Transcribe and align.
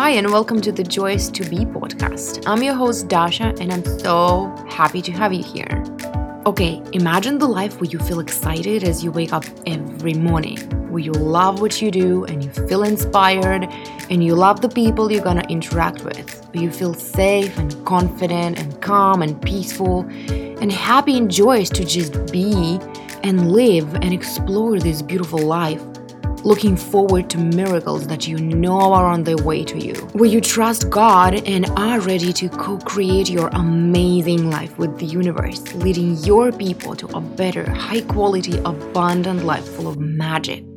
Hi, 0.00 0.10
and 0.10 0.30
welcome 0.30 0.60
to 0.60 0.70
the 0.70 0.84
Joyous 0.84 1.28
to 1.30 1.42
Be 1.50 1.64
podcast. 1.64 2.44
I'm 2.46 2.62
your 2.62 2.74
host, 2.74 3.08
Dasha, 3.08 3.52
and 3.60 3.72
I'm 3.72 3.84
so 3.98 4.46
happy 4.68 5.02
to 5.02 5.10
have 5.10 5.32
you 5.32 5.42
here. 5.42 5.84
Okay, 6.46 6.80
imagine 6.92 7.38
the 7.38 7.48
life 7.48 7.80
where 7.80 7.90
you 7.90 7.98
feel 7.98 8.20
excited 8.20 8.84
as 8.84 9.02
you 9.02 9.10
wake 9.10 9.32
up 9.32 9.44
every 9.66 10.14
morning, 10.14 10.56
where 10.88 11.02
you 11.02 11.10
love 11.10 11.60
what 11.60 11.82
you 11.82 11.90
do 11.90 12.24
and 12.26 12.44
you 12.44 12.50
feel 12.68 12.84
inspired, 12.84 13.64
and 14.08 14.22
you 14.22 14.36
love 14.36 14.60
the 14.60 14.68
people 14.68 15.10
you're 15.10 15.20
gonna 15.20 15.44
interact 15.48 16.04
with, 16.04 16.46
where 16.52 16.62
you 16.62 16.70
feel 16.70 16.94
safe 16.94 17.58
and 17.58 17.84
confident 17.84 18.56
and 18.56 18.80
calm 18.80 19.20
and 19.20 19.42
peaceful 19.42 20.06
and 20.28 20.70
happy 20.70 21.18
and 21.18 21.28
joyous 21.28 21.70
to 21.70 21.84
just 21.84 22.30
be 22.30 22.78
and 23.24 23.50
live 23.50 23.92
and 23.96 24.14
explore 24.14 24.78
this 24.78 25.02
beautiful 25.02 25.40
life 25.40 25.82
looking 26.44 26.76
forward 26.76 27.28
to 27.30 27.38
miracles 27.38 28.06
that 28.06 28.26
you 28.28 28.38
know 28.38 28.92
are 28.92 29.06
on 29.06 29.24
their 29.24 29.36
way 29.36 29.64
to 29.64 29.78
you, 29.78 29.94
where 30.12 30.28
you 30.28 30.40
trust 30.40 30.90
God 30.90 31.34
and 31.46 31.66
are 31.76 32.00
ready 32.00 32.32
to 32.34 32.48
co 32.48 32.78
create 32.78 33.30
your 33.30 33.48
amazing 33.48 34.50
life 34.50 34.78
with 34.78 34.98
the 34.98 35.06
universe, 35.06 35.62
leading 35.74 36.16
your 36.18 36.52
people 36.52 36.94
to 36.96 37.06
a 37.16 37.20
better, 37.20 37.68
high 37.70 38.02
quality, 38.02 38.58
abundant 38.58 39.44
life 39.44 39.66
full 39.66 39.88
of 39.88 39.98
magic. 39.98 40.67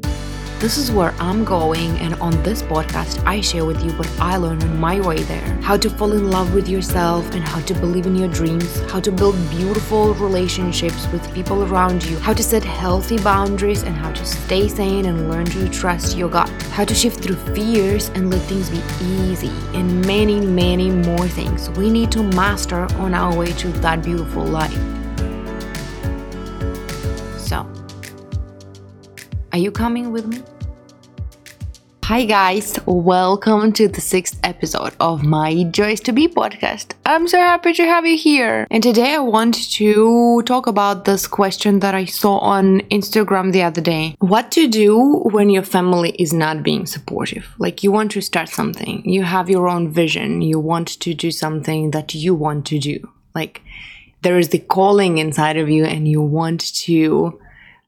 This 0.62 0.78
is 0.78 0.92
where 0.92 1.12
I'm 1.18 1.44
going, 1.44 1.98
and 2.02 2.14
on 2.22 2.44
this 2.44 2.62
podcast, 2.62 3.26
I 3.26 3.42
share 3.42 3.66
with 3.66 3.84
you 3.84 3.94
what 3.94 4.08
I 4.20 4.38
learned 4.38 4.64
on 4.64 4.80
my 4.80 5.02
way 5.02 5.24
there. 5.24 5.60
How 5.60 5.76
to 5.76 5.90
fall 5.90 6.12
in 6.12 6.30
love 6.30 6.54
with 6.54 6.70
yourself 6.70 7.34
and 7.34 7.44
how 7.44 7.62
to 7.62 7.74
believe 7.74 8.06
in 8.06 8.16
your 8.16 8.28
dreams, 8.28 8.80
how 8.82 9.00
to 9.00 9.12
build 9.12 9.36
beautiful 9.50 10.14
relationships 10.14 11.08
with 11.12 11.34
people 11.34 11.64
around 11.64 12.06
you, 12.06 12.16
how 12.20 12.34
to 12.34 12.44
set 12.44 12.64
healthy 12.64 13.18
boundaries, 13.18 13.82
and 13.82 13.96
how 13.96 14.12
to 14.12 14.24
stay 14.24 14.68
sane 14.68 15.06
and 15.06 15.32
learn 15.32 15.46
to 15.46 15.68
trust 15.68 16.16
your 16.16 16.30
gut, 16.30 16.48
how 16.74 16.86
to 16.86 16.94
shift 16.94 17.24
through 17.24 17.38
fears 17.56 18.10
and 18.10 18.30
let 18.30 18.42
things 18.44 18.70
be 18.70 18.84
easy, 19.04 19.52
and 19.74 20.06
many, 20.06 20.40
many 20.40 20.92
more 20.92 21.28
things. 21.28 21.72
We 21.72 21.90
need 21.90 22.12
to 22.12 22.22
master 22.22 22.84
on 22.98 23.16
our 23.16 23.36
way 23.36 23.52
to 23.52 23.70
that 23.82 24.04
beautiful 24.04 24.46
life. 24.46 24.78
So, 27.40 27.68
are 29.52 29.58
you 29.58 29.72
coming 29.72 30.12
with 30.12 30.28
me? 30.28 30.44
Hi, 32.12 32.26
guys, 32.26 32.78
welcome 32.86 33.72
to 33.72 33.88
the 33.88 34.02
sixth 34.02 34.38
episode 34.44 34.94
of 35.00 35.24
my 35.24 35.64
Joyous 35.72 36.02
to 36.02 36.12
Be 36.12 36.28
podcast. 36.28 36.92
I'm 37.06 37.26
so 37.26 37.38
happy 37.38 37.72
to 37.72 37.86
have 37.86 38.06
you 38.06 38.18
here. 38.18 38.68
And 38.70 38.84
today 38.84 39.16
I 39.16 39.20
want 39.20 39.56
to 39.76 40.42
talk 40.42 40.68
about 40.68 41.06
this 41.06 41.26
question 41.26 41.80
that 41.80 41.96
I 41.96 42.04
saw 42.04 42.40
on 42.40 42.82
Instagram 42.92 43.54
the 43.54 43.64
other 43.64 43.80
day 43.80 44.18
What 44.20 44.52
to 44.52 44.68
do 44.68 45.22
when 45.32 45.50
your 45.50 45.64
family 45.64 46.10
is 46.20 46.34
not 46.34 46.64
being 46.64 46.86
supportive? 46.86 47.48
Like, 47.60 47.82
you 47.82 47.94
want 47.94 48.12
to 48.12 48.22
start 48.22 48.50
something, 48.50 49.10
you 49.10 49.24
have 49.24 49.50
your 49.50 49.70
own 49.70 49.90
vision, 49.90 50.42
you 50.42 50.60
want 50.60 50.90
to 51.00 51.14
do 51.14 51.32
something 51.32 51.92
that 51.92 52.14
you 52.14 52.36
want 52.36 52.66
to 52.66 52.78
do. 52.78 53.10
Like, 53.34 53.62
there 54.22 54.38
is 54.38 54.50
the 54.50 54.60
calling 54.60 55.18
inside 55.18 55.56
of 55.56 55.70
you, 55.70 55.86
and 55.86 56.10
you 56.10 56.22
want 56.22 56.74
to 56.84 57.40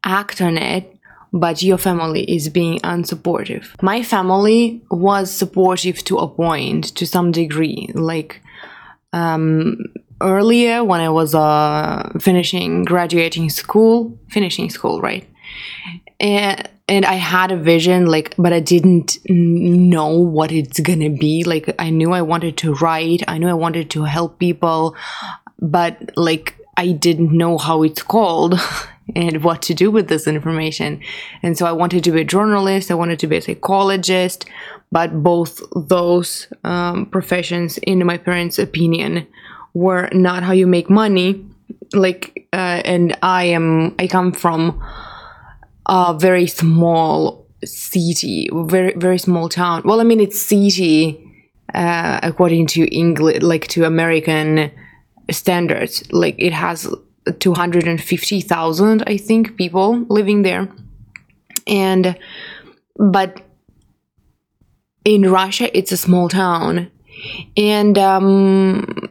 act 0.05 0.39
on 0.39 0.57
it 0.57 0.92
but 1.34 1.64
your 1.64 1.80
family 1.80 2.23
is 2.23 2.48
being 2.48 2.80
unsupportive. 2.81 3.70
My 3.81 4.03
family 4.03 4.81
was 4.92 5.31
supportive 5.31 6.03
to 6.06 6.20
a 6.20 6.28
point, 6.28 6.95
to 6.95 7.08
some 7.08 7.31
degree. 7.31 7.90
Like 7.95 8.40
um, 9.14 9.80
earlier, 10.22 10.84
when 10.84 11.02
I 11.02 11.09
was 11.09 11.34
uh, 11.34 12.12
finishing 12.22 12.84
graduating 12.84 13.50
school, 13.50 14.17
finishing 14.30 14.70
school, 14.70 15.02
right? 15.02 15.28
And 16.20 16.70
and 16.88 17.06
I 17.06 17.16
had 17.16 17.52
a 17.52 17.58
vision, 17.58 18.06
like, 18.08 18.36
but 18.38 18.53
I 18.53 18.59
didn't 18.59 19.18
know 19.28 20.20
what 20.20 20.52
it's 20.52 20.80
gonna 20.81 21.09
be. 21.09 21.44
Like, 21.44 21.73
I 21.80 21.90
knew 21.90 22.12
I 22.12 22.22
wanted 22.22 22.57
to 22.57 22.74
write, 22.75 23.24
I 23.28 23.38
knew 23.38 23.47
I 23.47 23.53
wanted 23.53 23.90
to 23.91 24.03
help 24.03 24.38
people, 24.38 24.96
but 25.59 26.16
like, 26.18 26.57
I 26.78 26.91
didn't 26.91 27.31
know 27.31 27.57
how 27.57 27.84
it's 27.84 28.03
called. 28.03 28.59
and 29.16 29.44
what 29.44 29.62
to 29.64 29.74
do 29.74 29.91
with 29.91 30.08
this 30.08 30.28
information. 30.28 31.02
And 31.41 31.58
so 31.58 31.66
I 31.66 31.72
wanted 31.72 32.03
to 32.06 32.12
be 32.12 32.22
a 32.22 32.25
journalist, 32.25 32.91
I 32.91 32.96
wanted 32.96 33.19
to 33.19 33.28
be 33.28 33.38
a 33.38 33.41
psychologist, 33.41 34.46
but 34.91 35.24
both 35.24 35.62
those 35.75 36.47
um, 36.64 37.06
professions, 37.08 37.78
in 37.80 38.06
my 38.06 38.18
parents' 38.18 38.59
opinion, 38.59 39.28
were 39.74 40.09
not 40.13 40.44
how 40.44 40.53
you 40.53 40.68
make 40.68 40.90
money. 40.90 41.46
Like, 41.94 42.47
uh, 42.53 42.81
and 42.86 43.18
I 43.22 43.46
am, 43.46 43.96
I 44.00 44.08
come 44.08 44.31
from 44.31 44.81
a 45.86 46.16
very 46.18 46.47
small 46.47 47.46
city, 47.63 48.50
very, 48.53 48.94
very 48.96 49.18
small 49.18 49.50
town. 49.50 49.81
Well, 49.86 50.00
I 50.00 50.03
mean, 50.03 50.19
it's 50.19 50.42
city 50.42 51.19
uh, 51.74 52.19
according 52.24 52.68
to 52.68 52.86
English, 52.96 53.42
like 53.42 53.68
to 53.69 53.86
American 53.86 54.72
standards. 55.31 56.03
Like, 56.12 56.36
it 56.38 56.53
has 56.53 56.88
250,000, 57.39 59.03
I 59.07 59.17
think, 59.17 59.57
people 59.57 60.06
living 60.09 60.41
there. 60.41 60.69
And, 61.67 62.17
but 62.97 63.41
in 65.06 65.29
Russia, 65.29 65.75
it's 65.78 65.91
a 65.91 65.97
small 65.97 66.29
town. 66.29 66.91
And 67.56 67.97
um, 67.97 69.09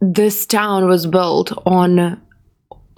this 0.00 0.46
town 0.46 0.88
was 0.88 1.06
built 1.06 1.52
on 1.66 2.20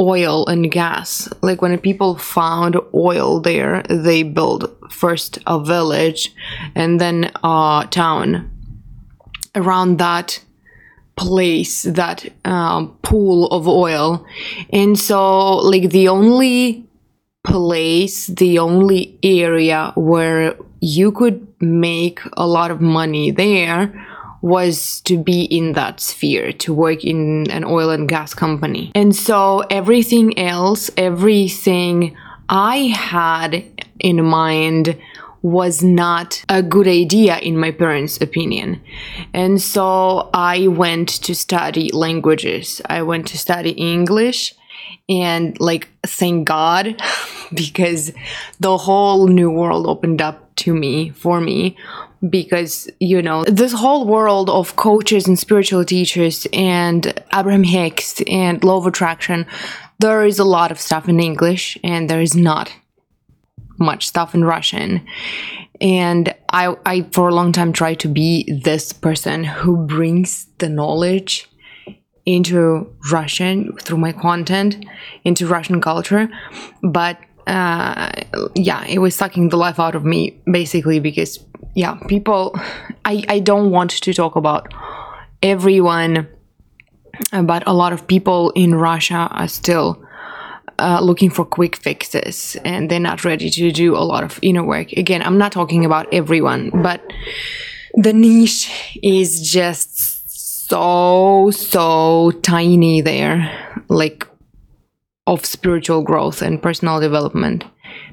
oil 0.01 0.47
and 0.47 0.71
gas. 0.71 1.29
Like 1.43 1.63
when 1.63 1.77
people 1.79 2.17
found 2.17 2.77
oil 2.95 3.41
there, 3.41 3.83
they 3.89 4.23
built 4.23 4.65
first 4.91 5.39
a 5.47 5.63
village 5.63 6.35
and 6.75 7.01
then 7.01 7.31
a 7.43 7.87
town. 7.91 8.51
Around 9.55 9.99
that 9.99 10.41
place 11.17 11.83
that 11.83 12.27
um, 12.45 12.97
pool 13.03 13.47
of 13.49 13.69
oil. 13.69 14.27
And 14.73 14.99
so 14.99 15.57
like 15.57 15.91
the 15.91 16.09
only 16.09 16.87
place 17.45 18.29
the 18.29 18.59
only 18.59 19.19
area 19.23 19.93
where 19.97 20.57
you 20.81 21.13
could 21.13 21.47
make 21.61 22.21
a 22.33 22.47
lot 22.47 22.71
of 22.71 22.81
money 22.81 23.31
there 23.31 23.93
was 24.41 25.01
to 25.03 25.17
be 25.17 25.45
in 25.45 25.73
that 25.73 26.01
sphere 26.01 26.53
to 26.53 26.73
work 26.75 27.05
in 27.05 27.51
an 27.51 27.65
oil 27.65 27.91
and 27.91 28.09
gas 28.09 28.35
company. 28.35 28.91
And 28.95 29.15
so 29.15 29.61
everything 29.71 30.39
else 30.39 30.91
everything 30.97 32.17
i 32.49 32.77
had 32.77 33.65
in 34.01 34.23
mind 34.25 34.99
was 35.45 35.83
not 35.83 36.43
a 36.49 36.63
good 36.63 36.89
idea 36.89 37.37
in 37.37 37.59
my 37.59 37.71
parents' 37.71 38.19
opinion. 38.19 38.81
And 39.35 39.61
so 39.61 40.31
I 40.33 40.69
went 40.69 41.11
to 41.25 41.35
study 41.35 41.91
languages. 41.93 42.81
I 42.87 43.03
went 43.03 43.29
to 43.29 43.39
study 43.39 43.73
English 43.73 44.55
and 45.07 45.61
like 45.61 45.91
thank 46.07 46.49
God 46.49 46.97
because 47.55 48.11
the 48.59 48.79
whole 48.79 49.29
new 49.29 49.51
world 49.51 49.87
opened 49.87 50.23
up 50.23 50.55
to 50.57 50.73
me 50.73 51.11
for 51.11 51.43
me 51.43 51.77
because 52.31 52.91
you 52.99 53.21
know 53.21 53.45
this 53.45 53.73
whole 53.73 54.07
world 54.07 54.49
of 54.49 54.77
coaches 54.77 55.29
and 55.29 55.39
spiritual 55.39 55.85
teachers 55.85 56.47
and 56.55 57.23
Abraham 57.35 57.65
Hicks 57.65 58.23
and 58.27 58.65
law 58.65 58.79
of 58.79 58.87
attraction 58.87 59.47
there 59.99 60.25
is 60.25 60.39
a 60.39 60.45
lot 60.45 60.71
of 60.71 60.81
stuff 60.81 61.09
in 61.09 61.21
English 61.21 61.77
and 61.85 62.09
there 62.09 62.23
is 62.23 62.35
not 62.35 62.73
much 63.79 64.07
stuff 64.07 64.35
in 64.35 64.45
Russian. 64.45 65.07
And 65.81 66.35
I, 66.51 66.75
I, 66.87 67.03
for 67.13 67.29
a 67.29 67.35
long 67.35 67.53
time, 67.53 67.73
tried 67.73 68.01
to 68.01 68.09
be 68.09 68.45
this 68.63 68.93
person 68.93 69.45
who 69.45 69.77
brings 69.77 70.47
the 70.59 70.69
knowledge 70.69 71.49
into 72.27 72.91
Russian 73.13 73.77
through 73.79 73.99
my 73.99 74.13
content, 74.13 74.85
into 75.25 75.47
Russian 75.47 75.81
culture. 75.81 76.29
But 76.83 77.19
uh, 77.47 78.11
yeah, 78.55 78.85
it 78.87 78.99
was 78.99 79.15
sucking 79.15 79.51
the 79.51 79.57
life 79.57 79.79
out 79.79 79.95
of 79.95 80.05
me 80.05 80.41
basically 80.51 81.01
because, 81.01 81.45
yeah, 81.75 81.99
people, 82.09 82.59
I, 83.05 83.25
I 83.29 83.41
don't 83.41 83.71
want 83.71 83.91
to 83.91 84.15
talk 84.15 84.37
about 84.37 84.73
everyone, 85.43 86.29
but 87.31 87.63
a 87.67 87.75
lot 87.75 87.93
of 87.93 88.07
people 88.07 88.51
in 88.51 88.75
Russia 88.75 89.29
are 89.31 89.49
still 89.49 90.04
uh, 90.79 91.01
looking 91.03 91.31
for 91.31 91.45
quick 91.45 91.77
fixes 91.77 92.57
and 92.65 92.91
they're 92.91 93.01
not 93.01 93.25
ready 93.25 93.51
to 93.51 93.73
do 93.73 93.97
a 93.97 94.05
lot 94.05 94.25
of 94.25 94.39
inner 94.43 94.65
work. 94.65 94.93
Again, 94.93 95.23
I'm 95.23 95.39
not 95.39 95.53
talking 95.53 95.85
about 95.85 96.13
everyone, 96.13 96.71
but 96.83 97.01
the 97.95 98.13
niche 98.13 98.71
is 99.03 99.41
just 99.49 100.69
so, 100.69 101.51
so 101.53 102.33
tiny 102.43 103.01
there, 103.01 103.51
like 103.89 104.27
of 105.27 105.45
spiritual 105.45 106.03
growth 106.03 106.43
and 106.43 106.63
personal 106.63 107.01
development. 107.01 107.65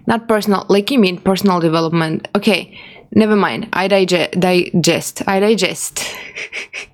Not 0.08 0.28
personal, 0.28 0.66
like 0.69 0.92
you 0.92 1.00
mean 1.00 1.19
personal 1.19 1.60
development. 1.60 2.28
Okay, 2.36 2.80
never 3.13 3.36
mind. 3.36 3.69
I 3.74 3.88
digest, 3.88 4.40
digest, 4.40 5.28
I 5.28 5.40
digest. 5.40 6.04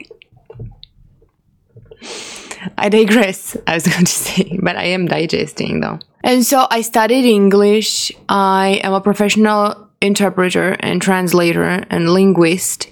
I 2.77 2.89
digress, 2.89 3.57
I 3.67 3.75
was 3.75 3.87
going 3.87 4.05
to 4.05 4.11
say, 4.11 4.59
but 4.61 4.75
I 4.75 4.85
am 4.85 5.07
digesting 5.07 5.79
though. 5.79 5.99
And 6.23 6.45
so 6.45 6.67
I 6.69 6.81
studied 6.81 7.25
English. 7.25 8.11
I 8.27 8.81
am 8.83 8.93
a 8.93 9.01
professional 9.01 9.89
interpreter 10.01 10.75
and 10.79 11.01
translator 11.01 11.85
and 11.89 12.09
linguist 12.09 12.87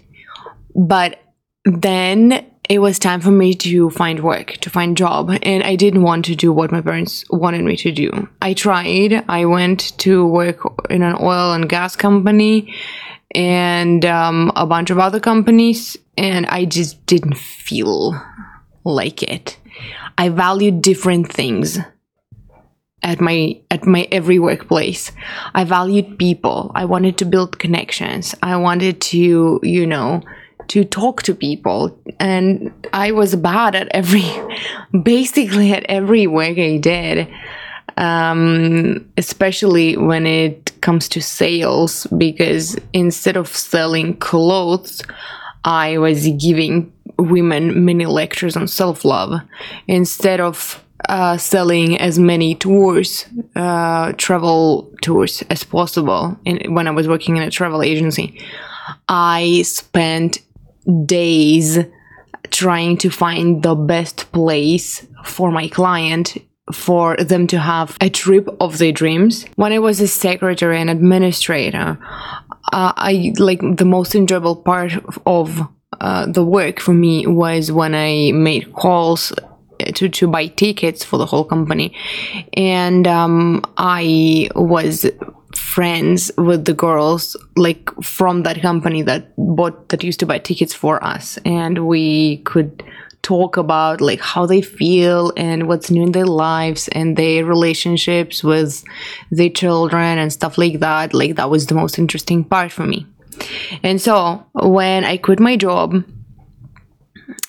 but 0.76 1.22
then 1.64 2.46
it 2.68 2.80
was 2.80 3.00
time 3.00 3.22
for 3.22 3.32
me 3.32 3.54
to 3.54 3.90
find 3.92 4.22
work, 4.22 4.54
to 4.58 4.70
find 4.70 4.98
job, 4.98 5.32
and 5.42 5.64
I 5.64 5.76
didn't 5.76 6.02
want 6.02 6.26
to 6.26 6.36
do 6.36 6.52
what 6.52 6.72
my 6.72 6.82
parents 6.82 7.24
wanted 7.30 7.64
me 7.64 7.78
to 7.78 7.92
do. 7.92 8.28
I 8.42 8.54
tried. 8.54 9.24
I 9.30 9.46
went 9.46 9.98
to 10.00 10.26
work 10.26 10.62
in 10.90 11.02
an 11.02 11.16
oil 11.20 11.54
and 11.54 11.70
gas 11.70 11.96
company 11.96 12.74
and 13.34 14.04
um, 14.06 14.52
a 14.56 14.66
bunch 14.66 14.90
of 14.90 15.00
other 15.00 15.20
companies, 15.20 15.96
and 16.18 16.46
I 16.48 16.66
just 16.66 17.06
didn't 17.06 17.38
feel 17.38 18.20
like 18.86 19.22
it. 19.24 19.58
I 20.18 20.30
valued 20.30 20.82
different 20.82 21.32
things 21.32 21.80
at 23.04 23.20
my 23.20 23.60
at 23.70 23.86
my 23.86 24.08
every 24.12 24.40
workplace. 24.40 25.12
I 25.54 25.66
valued 25.66 26.18
people. 26.18 26.72
I 26.76 26.86
wanted 26.86 27.18
to 27.18 27.26
build 27.26 27.60
connections. 27.60 28.34
I 28.42 28.56
wanted 28.56 29.02
to, 29.02 29.60
you 29.62 29.86
know, 29.86 30.22
to 30.68 30.84
talk 30.84 31.24
to 31.24 31.36
people 31.36 31.98
and 32.20 32.72
i 32.94 33.12
was 33.12 33.36
bad 33.36 33.76
at 33.76 33.88
every 33.92 34.26
basically 35.04 35.72
at 35.72 35.86
every 35.90 36.28
work 36.28 36.58
i 36.58 36.78
did 36.78 37.28
um, 37.98 39.10
especially 39.16 39.96
when 39.96 40.26
it 40.26 40.74
comes 40.82 41.08
to 41.08 41.22
sales 41.22 42.06
because 42.18 42.78
instead 42.92 43.38
of 43.38 43.48
selling 43.48 44.18
clothes 44.18 45.02
i 45.64 45.98
was 45.98 46.28
giving 46.30 46.92
women 47.18 47.86
mini 47.86 48.06
lectures 48.06 48.56
on 48.56 48.68
self-love 48.68 49.42
instead 49.88 50.40
of 50.40 50.84
uh, 51.10 51.38
selling 51.38 51.98
as 52.00 52.18
many 52.18 52.56
tours, 52.56 53.26
uh, 53.56 54.14
travel 54.14 54.92
tours 55.02 55.44
as 55.50 55.64
possible. 55.64 56.38
In, 56.46 56.74
when 56.74 56.88
I 56.88 56.92
was 56.92 57.08
working 57.08 57.38
in 57.38 57.44
a 57.44 57.52
travel 57.52 57.84
agency, 57.84 58.40
I 59.08 59.62
spent 59.64 60.40
days 61.06 61.80
trying 62.52 62.98
to 62.98 63.10
find 63.10 63.64
the 63.64 63.76
best 63.76 64.32
place 64.32 65.06
for 65.24 65.52
my 65.52 65.68
client 65.68 66.38
for 66.74 67.16
them 67.18 67.46
to 67.48 67.60
have 67.60 67.98
a 68.02 68.10
trip 68.10 68.48
of 68.60 68.78
their 68.78 68.92
dreams. 68.92 69.46
When 69.56 69.72
I 69.72 69.80
was 69.80 70.02
a 70.02 70.08
secretary 70.08 70.80
and 70.82 70.90
administrator, 70.90 71.98
uh, 72.74 72.94
I 72.96 73.34
like 73.38 73.60
the 73.62 73.86
most 73.86 74.16
enjoyable 74.16 74.56
part 74.56 74.94
of 75.26 75.68
uh, 76.02 76.26
the 76.26 76.44
work 76.44 76.80
for 76.80 76.94
me 76.94 77.28
was 77.28 77.72
when 77.72 77.96
I 77.96 78.32
made 78.34 78.74
calls 78.74 79.34
to, 79.80 80.10
to 80.10 80.28
buy 80.28 80.48
tickets 80.48 81.04
for 81.04 81.18
the 81.18 81.26
whole 81.26 81.44
company. 81.44 81.96
And 82.54 83.08
um, 83.08 83.64
i 83.78 84.50
was 84.56 85.06
friends 85.56 86.32
with 86.38 86.66
the 86.66 86.74
girls 86.74 87.38
like 87.56 87.90
from 88.04 88.44
that 88.44 88.62
company 88.62 89.02
that 89.02 89.34
bought 89.38 89.88
that 89.90 90.04
used 90.04 90.20
to 90.20 90.26
buy 90.26 90.38
tickets 90.38 90.74
for 90.74 91.04
us. 91.04 91.38
And 91.46 91.88
we 91.88 92.38
could 92.38 92.84
talk 93.22 93.58
about 93.58 94.02
like 94.02 94.22
how 94.22 94.46
they 94.46 94.62
feel 94.62 95.34
and 95.36 95.68
what's 95.68 95.90
new 95.90 96.04
in 96.04 96.12
their 96.12 96.28
lives 96.28 96.88
and 96.90 97.18
their 97.18 97.44
relationships 97.44 98.44
with 98.44 98.84
their 99.32 99.50
children 99.50 100.20
and 100.20 100.32
stuff 100.32 100.58
like 100.58 100.80
that. 100.80 101.14
Like 101.14 101.36
that 101.36 101.50
was 101.50 101.68
the 101.68 101.76
most 101.76 101.98
interesting 101.98 102.44
part 102.44 102.72
for 102.72 102.86
me 102.86 103.08
and 103.84 104.02
so 104.02 104.46
when 104.54 105.04
i 105.04 105.18
quit 105.18 105.40
my 105.40 105.56
job 105.56 106.04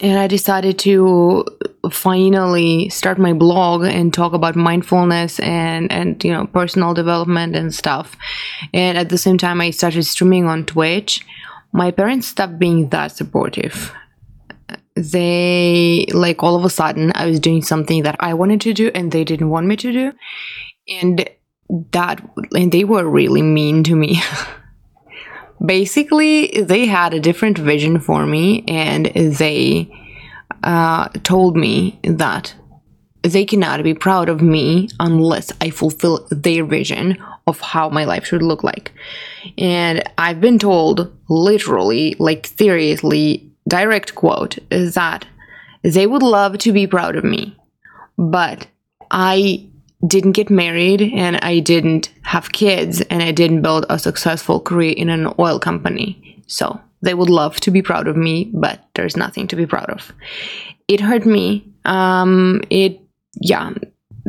and 0.00 0.18
I 0.18 0.26
decided 0.26 0.78
to 0.80 1.44
finally 1.90 2.88
start 2.90 3.18
my 3.18 3.32
blog 3.32 3.84
and 3.84 4.12
talk 4.12 4.32
about 4.32 4.56
mindfulness 4.56 5.40
and 5.40 5.90
and 5.90 6.22
you 6.22 6.32
know 6.32 6.46
personal 6.46 6.94
development 6.94 7.56
and 7.56 7.74
stuff. 7.74 8.16
And 8.74 8.98
at 8.98 9.08
the 9.08 9.18
same 9.18 9.38
time, 9.38 9.60
I 9.60 9.70
started 9.70 10.04
streaming 10.04 10.46
on 10.46 10.66
Twitch. 10.66 11.24
My 11.72 11.90
parents 11.90 12.26
stopped 12.26 12.58
being 12.58 12.88
that 12.90 13.12
supportive. 13.12 13.92
They 14.94 16.06
like 16.12 16.42
all 16.42 16.56
of 16.56 16.64
a 16.64 16.70
sudden 16.70 17.12
I 17.14 17.26
was 17.26 17.40
doing 17.40 17.62
something 17.62 18.02
that 18.02 18.16
I 18.20 18.34
wanted 18.34 18.60
to 18.62 18.72
do 18.72 18.90
and 18.94 19.12
they 19.12 19.24
didn't 19.24 19.50
want 19.50 19.66
me 19.66 19.76
to 19.76 19.92
do, 19.92 20.12
and 20.88 21.28
that 21.92 22.22
and 22.52 22.72
they 22.72 22.84
were 22.84 23.08
really 23.08 23.42
mean 23.42 23.82
to 23.84 23.94
me. 23.94 24.20
basically 25.64 26.48
they 26.62 26.86
had 26.86 27.14
a 27.14 27.20
different 27.20 27.58
vision 27.58 28.00
for 28.00 28.26
me 28.26 28.64
and 28.68 29.06
they 29.06 29.90
uh, 30.62 31.08
told 31.22 31.56
me 31.56 31.98
that 32.02 32.54
they 33.22 33.44
cannot 33.44 33.82
be 33.82 33.94
proud 33.94 34.28
of 34.28 34.40
me 34.40 34.88
unless 35.00 35.52
I 35.60 35.70
fulfill 35.70 36.26
their 36.30 36.64
vision 36.64 37.16
of 37.46 37.60
how 37.60 37.88
my 37.88 38.04
life 38.04 38.26
should 38.26 38.42
look 38.42 38.62
like. 38.62 38.92
And 39.58 40.02
I've 40.18 40.40
been 40.40 40.58
told, 40.58 41.12
literally, 41.28 42.14
like 42.18 42.46
seriously, 42.46 43.50
direct 43.68 44.14
quote, 44.14 44.58
is 44.70 44.94
that 44.94 45.26
they 45.82 46.06
would 46.06 46.22
love 46.22 46.58
to 46.58 46.72
be 46.72 46.86
proud 46.86 47.16
of 47.16 47.24
me, 47.24 47.56
but 48.18 48.66
I 49.10 49.66
didn't 50.06 50.32
get 50.32 50.50
married 50.50 51.02
and 51.02 51.36
I 51.42 51.60
didn't 51.60 52.10
have 52.22 52.52
kids 52.52 53.00
and 53.02 53.22
I 53.22 53.32
didn't 53.32 53.62
build 53.62 53.86
a 53.88 53.98
successful 53.98 54.60
career 54.60 54.94
in 54.96 55.08
an 55.08 55.32
oil 55.38 55.58
company. 55.58 56.42
So 56.46 56.80
they 57.02 57.14
would 57.14 57.30
love 57.30 57.56
to 57.60 57.70
be 57.70 57.82
proud 57.82 58.08
of 58.08 58.16
me, 58.16 58.50
but 58.52 58.84
there's 58.94 59.16
nothing 59.16 59.48
to 59.48 59.56
be 59.56 59.66
proud 59.66 59.90
of. 59.90 60.12
It 60.88 61.00
hurt 61.00 61.26
me. 61.26 61.66
Um, 61.84 62.62
it, 62.70 63.00
yeah, 63.40 63.72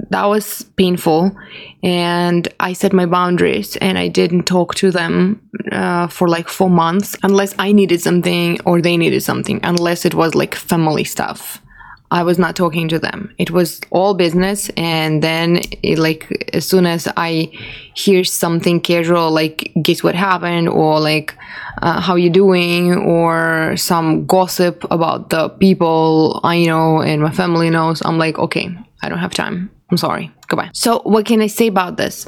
that 0.09 0.25
was 0.25 0.63
painful. 0.75 1.35
And 1.83 2.47
I 2.59 2.73
set 2.73 2.93
my 2.93 3.05
boundaries 3.05 3.75
and 3.77 3.97
I 3.97 4.07
didn't 4.07 4.43
talk 4.43 4.75
to 4.75 4.91
them 4.91 5.41
uh, 5.71 6.07
for 6.07 6.27
like 6.27 6.49
four 6.49 6.69
months 6.69 7.15
unless 7.23 7.53
I 7.59 7.71
needed 7.71 8.01
something 8.01 8.59
or 8.65 8.81
they 8.81 8.97
needed 8.97 9.21
something, 9.21 9.59
unless 9.63 10.05
it 10.05 10.13
was 10.13 10.35
like 10.35 10.55
family 10.55 11.03
stuff. 11.03 11.61
I 12.09 12.23
was 12.23 12.39
not 12.39 12.55
talking 12.55 12.87
to 12.89 12.99
them. 12.99 13.33
It 13.37 13.51
was 13.51 13.81
all 13.89 14.13
business. 14.13 14.69
And 14.77 15.21
then, 15.21 15.61
it, 15.83 15.99
like, 15.99 16.49
as 16.53 16.65
soon 16.65 16.85
as 16.85 17.07
I 17.17 17.51
hear 17.95 18.23
something 18.23 18.79
casual, 18.79 19.29
like, 19.31 19.71
guess 19.81 20.03
what 20.03 20.15
happened, 20.15 20.69
or 20.69 20.99
like, 20.99 21.35
uh, 21.81 21.99
how 21.99 22.15
you 22.15 22.29
doing, 22.29 22.95
or 22.95 23.75
some 23.75 24.25
gossip 24.25 24.85
about 24.89 25.29
the 25.29 25.49
people 25.49 26.39
I 26.43 26.65
know 26.65 27.01
and 27.01 27.21
my 27.21 27.31
family 27.31 27.69
knows, 27.69 28.01
I'm 28.05 28.17
like, 28.17 28.39
okay, 28.39 28.69
I 29.03 29.09
don't 29.09 29.19
have 29.19 29.33
time. 29.33 29.69
I'm 29.91 29.97
sorry. 29.97 30.31
Goodbye. 30.47 30.69
So, 30.73 31.01
what 31.03 31.25
can 31.25 31.41
I 31.41 31.47
say 31.47 31.67
about 31.67 31.97
this? 31.97 32.27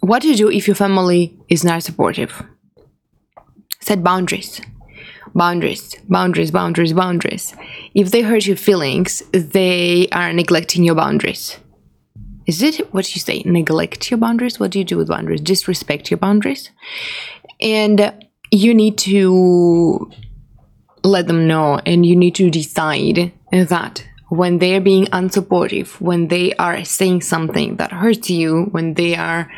What 0.00 0.22
to 0.22 0.34
do 0.34 0.50
if 0.50 0.66
your 0.66 0.76
family 0.76 1.36
is 1.48 1.62
not 1.62 1.82
supportive? 1.82 2.42
Set 3.80 4.02
boundaries 4.02 4.60
boundaries, 5.34 5.94
boundaries, 6.08 6.50
boundaries, 6.50 6.92
boundaries. 6.92 7.54
If 7.94 8.10
they 8.10 8.22
hurt 8.22 8.46
your 8.46 8.56
feelings, 8.56 9.22
they 9.32 10.08
are 10.12 10.32
neglecting 10.32 10.84
your 10.84 10.94
boundaries. 10.94 11.58
Is 12.46 12.62
it 12.62 12.92
what 12.92 13.14
you 13.14 13.20
say? 13.20 13.42
Neglect 13.44 14.10
your 14.10 14.18
boundaries? 14.18 14.58
What 14.58 14.70
do 14.70 14.78
you 14.78 14.84
do 14.84 14.96
with 14.96 15.08
boundaries? 15.08 15.40
Disrespect 15.40 16.10
your 16.10 16.18
boundaries? 16.18 16.70
And 17.60 18.12
you 18.50 18.74
need 18.74 18.98
to 18.98 20.10
let 21.02 21.26
them 21.26 21.46
know 21.46 21.80
and 21.86 22.04
you 22.04 22.16
need 22.16 22.34
to 22.36 22.50
decide 22.50 23.32
that 23.52 24.04
when 24.28 24.58
they're 24.58 24.80
being 24.80 25.06
unsupportive, 25.06 26.00
when 26.00 26.28
they 26.28 26.54
are 26.54 26.84
saying 26.84 27.22
something 27.22 27.76
that 27.76 27.92
hurts 27.92 28.30
you, 28.30 28.64
when 28.70 28.94
they 28.94 29.16
are 29.16 29.50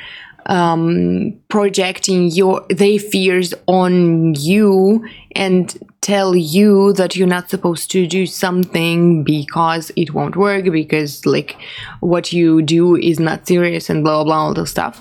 um, 0.46 1.38
projecting 1.48 2.30
your 2.30 2.64
their 2.68 2.98
fears 2.98 3.54
on 3.66 4.34
you 4.34 5.06
and 5.36 5.78
tell 6.02 6.34
you 6.34 6.92
that 6.94 7.14
you're 7.16 7.28
not 7.28 7.48
supposed 7.48 7.90
to 7.92 8.06
do 8.06 8.26
something 8.26 9.22
because 9.22 9.92
it 9.96 10.12
won't 10.12 10.36
work 10.36 10.64
because 10.64 11.24
like 11.24 11.56
what 12.00 12.32
you 12.32 12.60
do 12.60 12.96
is 12.96 13.20
not 13.20 13.46
serious 13.46 13.88
and 13.88 14.02
blah 14.02 14.16
blah 14.16 14.24
blah 14.24 14.44
all 14.46 14.54
the 14.54 14.66
stuff. 14.66 15.00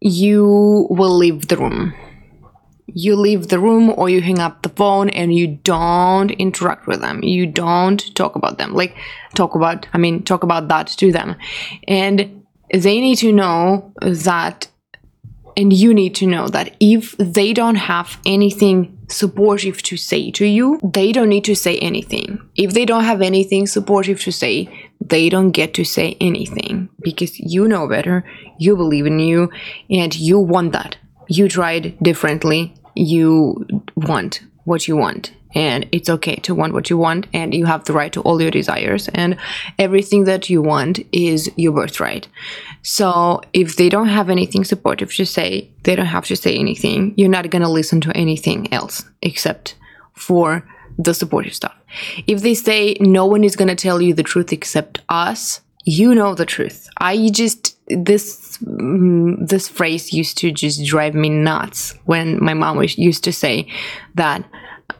You 0.00 0.86
will 0.88 1.16
leave 1.16 1.48
the 1.48 1.56
room. 1.56 1.92
You 2.86 3.16
leave 3.16 3.48
the 3.48 3.58
room 3.58 3.92
or 3.96 4.08
you 4.08 4.20
hang 4.22 4.38
up 4.38 4.62
the 4.62 4.68
phone 4.70 5.10
and 5.10 5.34
you 5.34 5.46
don't 5.48 6.30
interact 6.32 6.86
with 6.86 7.00
them. 7.00 7.22
You 7.22 7.46
don't 7.46 8.14
talk 8.14 8.36
about 8.36 8.58
them. 8.58 8.72
Like 8.72 8.96
talk 9.34 9.54
about 9.54 9.86
i 9.92 9.98
mean 9.98 10.22
talk 10.22 10.42
about 10.42 10.68
that 10.68 10.86
to 10.98 11.12
them. 11.12 11.36
And 11.88 12.44
they 12.72 13.00
need 13.00 13.16
to 13.16 13.32
know 13.32 13.92
that 14.00 14.68
and 15.56 15.72
you 15.72 15.92
need 15.92 16.14
to 16.14 16.26
know 16.26 16.46
that 16.48 16.76
if 16.78 17.16
they 17.18 17.52
don't 17.52 17.74
have 17.74 18.18
anything 18.24 18.96
supportive 19.10 19.82
to 19.82 19.96
say 19.96 20.30
to 20.32 20.44
you, 20.44 20.78
they 20.82 21.12
don't 21.12 21.28
need 21.28 21.44
to 21.44 21.54
say 21.54 21.78
anything. 21.78 22.40
If 22.56 22.72
they 22.72 22.84
don't 22.84 23.04
have 23.04 23.22
anything 23.22 23.66
supportive 23.66 24.20
to 24.22 24.32
say, 24.32 24.68
they 25.00 25.28
don't 25.28 25.50
get 25.50 25.74
to 25.74 25.84
say 25.84 26.16
anything 26.20 26.88
because 27.00 27.38
you 27.38 27.66
know 27.66 27.88
better, 27.88 28.24
you 28.58 28.76
believe 28.76 29.06
in 29.06 29.18
you, 29.18 29.50
and 29.90 30.14
you 30.14 30.38
want 30.38 30.72
that. 30.72 30.96
You 31.28 31.48
tried 31.48 31.96
differently, 32.02 32.74
you 32.94 33.66
want 33.96 34.40
what 34.64 34.86
you 34.86 34.96
want 34.96 35.32
and 35.54 35.88
it's 35.92 36.08
okay 36.08 36.36
to 36.36 36.54
want 36.54 36.72
what 36.72 36.90
you 36.90 36.96
want 36.96 37.26
and 37.32 37.54
you 37.54 37.66
have 37.66 37.84
the 37.84 37.92
right 37.92 38.12
to 38.12 38.20
all 38.22 38.40
your 38.40 38.50
desires 38.50 39.08
and 39.08 39.36
everything 39.78 40.24
that 40.24 40.48
you 40.48 40.62
want 40.62 41.00
is 41.12 41.50
your 41.56 41.72
birthright 41.72 42.28
so 42.82 43.40
if 43.52 43.76
they 43.76 43.88
don't 43.88 44.08
have 44.08 44.30
anything 44.30 44.64
supportive 44.64 45.12
to 45.14 45.26
say 45.26 45.68
they 45.82 45.96
don't 45.96 46.06
have 46.06 46.26
to 46.26 46.36
say 46.36 46.56
anything 46.56 47.12
you're 47.16 47.28
not 47.28 47.50
going 47.50 47.62
to 47.62 47.68
listen 47.68 48.00
to 48.00 48.16
anything 48.16 48.72
else 48.72 49.04
except 49.22 49.74
for 50.14 50.64
the 50.98 51.14
supportive 51.14 51.54
stuff. 51.54 51.74
If 52.26 52.42
they 52.42 52.54
say 52.54 52.96
no 53.00 53.26
one 53.26 53.44
is 53.44 53.56
going 53.56 53.68
to 53.68 53.74
tell 53.74 54.00
you 54.00 54.14
the 54.14 54.22
truth 54.22 54.52
except 54.52 55.00
us, 55.08 55.60
you 55.84 56.14
know 56.14 56.34
the 56.34 56.46
truth. 56.46 56.88
I 56.98 57.30
just 57.30 57.76
this 57.88 58.58
mm, 58.58 59.48
this 59.48 59.68
phrase 59.68 60.12
used 60.12 60.38
to 60.38 60.52
just 60.52 60.84
drive 60.84 61.14
me 61.14 61.30
nuts 61.30 61.94
when 62.04 62.42
my 62.44 62.54
mom 62.54 62.82
used 62.82 63.24
to 63.24 63.32
say 63.32 63.66
that 64.14 64.44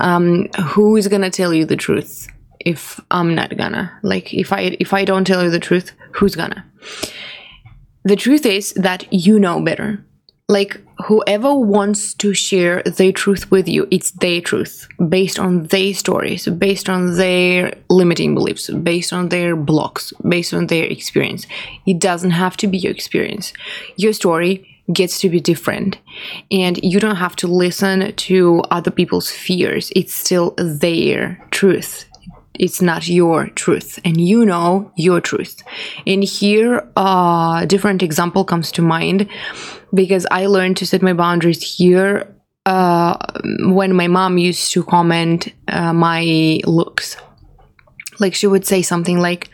um, 0.00 0.49
who 0.70 0.97
is 0.97 1.09
gonna 1.09 1.30
tell 1.30 1.52
you 1.52 1.64
the 1.64 1.76
truth 1.76 2.28
if 2.61 3.00
I'm 3.11 3.35
not 3.35 3.56
gonna? 3.56 3.99
Like 4.02 4.32
if 4.35 4.52
I 4.52 4.76
if 4.80 4.92
I 4.92 5.04
don't 5.04 5.26
tell 5.26 5.42
you 5.42 5.50
the 5.50 5.61
truth 5.61 5.92
who's 6.12 6.37
gonna? 6.37 6.64
The 8.04 8.16
truth 8.16 8.47
is 8.47 8.73
that 8.75 9.12
you 9.12 9.38
know 9.38 9.61
better. 9.61 10.04
Like 10.49 10.80
whoever 11.06 11.54
wants 11.54 12.14
to 12.14 12.35
share 12.35 12.82
their 12.82 13.12
truth 13.12 13.50
with 13.50 13.68
you 13.68 13.87
it's 13.90 14.11
their 14.11 14.40
truth 14.40 14.87
based 15.09 15.38
on 15.38 15.64
their 15.68 15.94
stories 15.94 16.47
based 16.47 16.88
on 16.88 17.16
their 17.16 17.73
limiting 17.88 18.35
beliefs 18.35 18.68
based 18.68 19.12
on 19.12 19.28
their 19.30 19.56
blocks 19.56 20.12
based 20.28 20.52
on 20.52 20.66
their 20.66 20.85
experience. 20.85 21.47
It 21.87 21.99
doesn't 21.99 22.32
have 22.32 22.56
to 22.59 22.66
be 22.66 22.78
your 22.78 22.92
experience. 22.92 23.52
Your 23.97 24.12
story 24.12 24.69
gets 24.92 25.20
to 25.20 25.28
be 25.28 25.40
different. 25.40 25.99
And 26.50 26.78
you 26.82 27.00
don't 27.00 27.16
have 27.16 27.37
to 27.37 27.47
listen 27.47 28.14
to 28.14 28.62
other 28.70 28.90
people's 28.90 29.30
fears. 29.30 29.92
It's 29.94 30.14
still 30.14 30.54
their 30.56 31.44
truth. 31.50 32.06
It's 32.54 32.82
not 32.82 33.09
your 33.09 33.49
truth. 33.49 33.99
And 34.04 34.20
you 34.20 34.44
know 34.44 34.92
your 34.97 35.20
truth. 35.20 35.62
And 36.06 36.23
here 36.23 36.78
a 36.97 37.00
uh, 37.00 37.64
different 37.64 38.02
example 38.02 38.44
comes 38.44 38.70
to 38.73 38.82
mind 38.82 39.28
because 39.92 40.26
i 40.30 40.47
learned 40.47 40.76
to 40.76 40.87
set 40.87 41.02
my 41.02 41.12
boundaries 41.12 41.62
here 41.62 42.32
uh, 42.66 43.16
when 43.61 43.94
my 43.94 44.06
mom 44.06 44.38
used 44.38 44.73
to 44.73 44.85
comment 44.85 45.52
uh, 45.68 45.92
my 45.92 46.61
looks. 46.64 47.16
Like 48.18 48.35
she 48.35 48.47
would 48.47 48.66
say 48.66 48.82
something 48.82 49.18
like 49.18 49.49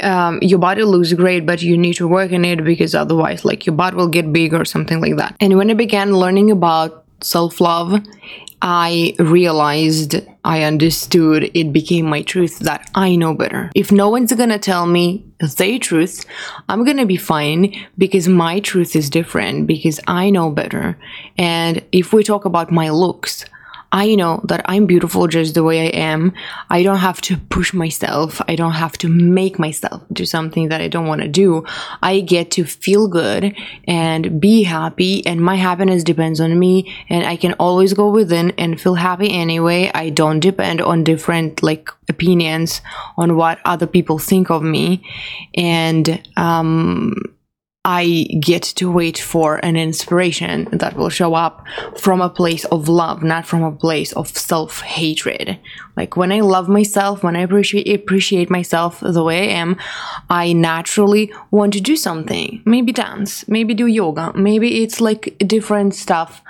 um, 0.00 0.38
your 0.42 0.58
body 0.58 0.82
looks 0.82 1.12
great 1.12 1.46
but 1.46 1.62
you 1.62 1.76
need 1.76 1.94
to 1.94 2.08
work 2.08 2.32
in 2.32 2.44
it 2.44 2.64
because 2.64 2.94
otherwise 2.94 3.44
like 3.44 3.66
your 3.66 3.74
butt 3.74 3.94
will 3.94 4.08
get 4.08 4.32
big 4.32 4.52
or 4.54 4.64
something 4.64 5.00
like 5.00 5.16
that 5.16 5.36
and 5.40 5.56
when 5.56 5.70
i 5.70 5.74
began 5.74 6.12
learning 6.14 6.50
about 6.50 7.04
self-love 7.20 8.02
I 8.66 9.14
realized, 9.18 10.16
I 10.42 10.62
understood, 10.62 11.50
it 11.52 11.70
became 11.70 12.06
my 12.06 12.22
truth 12.22 12.60
that 12.60 12.88
I 12.94 13.14
know 13.14 13.34
better. 13.34 13.70
If 13.74 13.92
no 13.92 14.08
one's 14.08 14.32
gonna 14.32 14.58
tell 14.58 14.86
me 14.86 15.22
their 15.58 15.78
truth, 15.78 16.24
I'm 16.70 16.82
gonna 16.82 17.04
be 17.04 17.18
fine 17.18 17.74
because 17.98 18.26
my 18.26 18.60
truth 18.60 18.96
is 18.96 19.10
different, 19.10 19.66
because 19.66 20.00
I 20.06 20.30
know 20.30 20.48
better. 20.48 20.96
And 21.36 21.84
if 21.92 22.14
we 22.14 22.24
talk 22.24 22.46
about 22.46 22.72
my 22.72 22.88
looks, 22.88 23.44
I 23.94 24.16
know 24.16 24.40
that 24.48 24.62
I'm 24.64 24.86
beautiful 24.86 25.28
just 25.28 25.54
the 25.54 25.62
way 25.62 25.82
I 25.86 25.90
am. 25.96 26.32
I 26.68 26.82
don't 26.82 26.98
have 26.98 27.20
to 27.22 27.36
push 27.36 27.72
myself. 27.72 28.42
I 28.48 28.56
don't 28.56 28.72
have 28.72 28.98
to 28.98 29.08
make 29.08 29.56
myself 29.56 30.02
do 30.12 30.26
something 30.26 30.68
that 30.70 30.80
I 30.80 30.88
don't 30.88 31.06
want 31.06 31.22
to 31.22 31.28
do. 31.28 31.64
I 32.02 32.18
get 32.18 32.50
to 32.52 32.64
feel 32.64 33.06
good 33.06 33.54
and 33.86 34.40
be 34.40 34.64
happy, 34.64 35.24
and 35.24 35.40
my 35.40 35.54
happiness 35.54 36.02
depends 36.02 36.40
on 36.40 36.58
me. 36.58 36.92
And 37.08 37.24
I 37.24 37.36
can 37.36 37.52
always 37.52 37.94
go 37.94 38.10
within 38.10 38.50
and 38.58 38.80
feel 38.80 38.96
happy 38.96 39.30
anyway. 39.32 39.92
I 39.94 40.10
don't 40.10 40.40
depend 40.40 40.80
on 40.80 41.04
different 41.04 41.62
like 41.62 41.88
opinions 42.08 42.80
on 43.16 43.36
what 43.36 43.60
other 43.64 43.86
people 43.86 44.18
think 44.18 44.50
of 44.50 44.64
me. 44.64 45.06
And 45.54 46.20
um, 46.36 47.14
I 47.84 48.26
get 48.40 48.62
to 48.76 48.90
wait 48.90 49.18
for 49.18 49.56
an 49.62 49.76
inspiration 49.76 50.68
that 50.72 50.96
will 50.96 51.10
show 51.10 51.34
up 51.34 51.66
from 51.98 52.22
a 52.22 52.30
place 52.30 52.64
of 52.66 52.88
love, 52.88 53.22
not 53.22 53.46
from 53.46 53.62
a 53.62 53.72
place 53.72 54.12
of 54.14 54.28
self 54.28 54.80
hatred. 54.80 55.58
Like 55.94 56.16
when 56.16 56.32
I 56.32 56.40
love 56.40 56.68
myself, 56.68 57.22
when 57.22 57.36
I 57.36 57.40
appreciate, 57.40 57.94
appreciate 57.94 58.48
myself 58.48 59.00
the 59.00 59.22
way 59.22 59.50
I 59.50 59.60
am, 59.60 59.76
I 60.30 60.54
naturally 60.54 61.32
want 61.50 61.74
to 61.74 61.80
do 61.80 61.94
something. 61.94 62.62
Maybe 62.64 62.90
dance, 62.90 63.46
maybe 63.48 63.74
do 63.74 63.86
yoga, 63.86 64.32
maybe 64.34 64.82
it's 64.82 65.02
like 65.02 65.36
different 65.46 65.94
stuff 65.94 66.42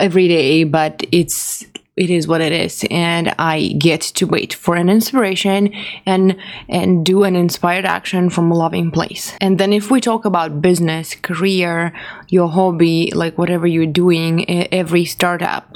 every 0.00 0.26
day, 0.26 0.64
but 0.64 1.04
it's 1.12 1.64
it 1.96 2.10
is 2.10 2.28
what 2.28 2.40
it 2.40 2.52
is. 2.52 2.84
And 2.90 3.34
i 3.38 3.68
get 3.78 4.00
to 4.00 4.26
wait 4.26 4.52
for 4.52 4.76
an 4.76 4.88
inspiration 4.88 5.72
and 6.04 6.36
and 6.68 7.04
do 7.04 7.24
an 7.24 7.36
inspired 7.36 7.84
action 7.84 8.30
from 8.30 8.50
a 8.50 8.54
loving 8.54 8.90
place. 8.90 9.32
And 9.40 9.58
then 9.58 9.72
if 9.72 9.90
we 9.90 10.00
talk 10.00 10.24
about 10.24 10.60
business 10.62 11.14
career 11.14 11.92
your 12.28 12.48
hobby 12.48 13.10
like 13.14 13.38
whatever 13.38 13.66
you're 13.66 13.86
doing 13.86 14.48
every 14.72 15.04
startup 15.04 15.74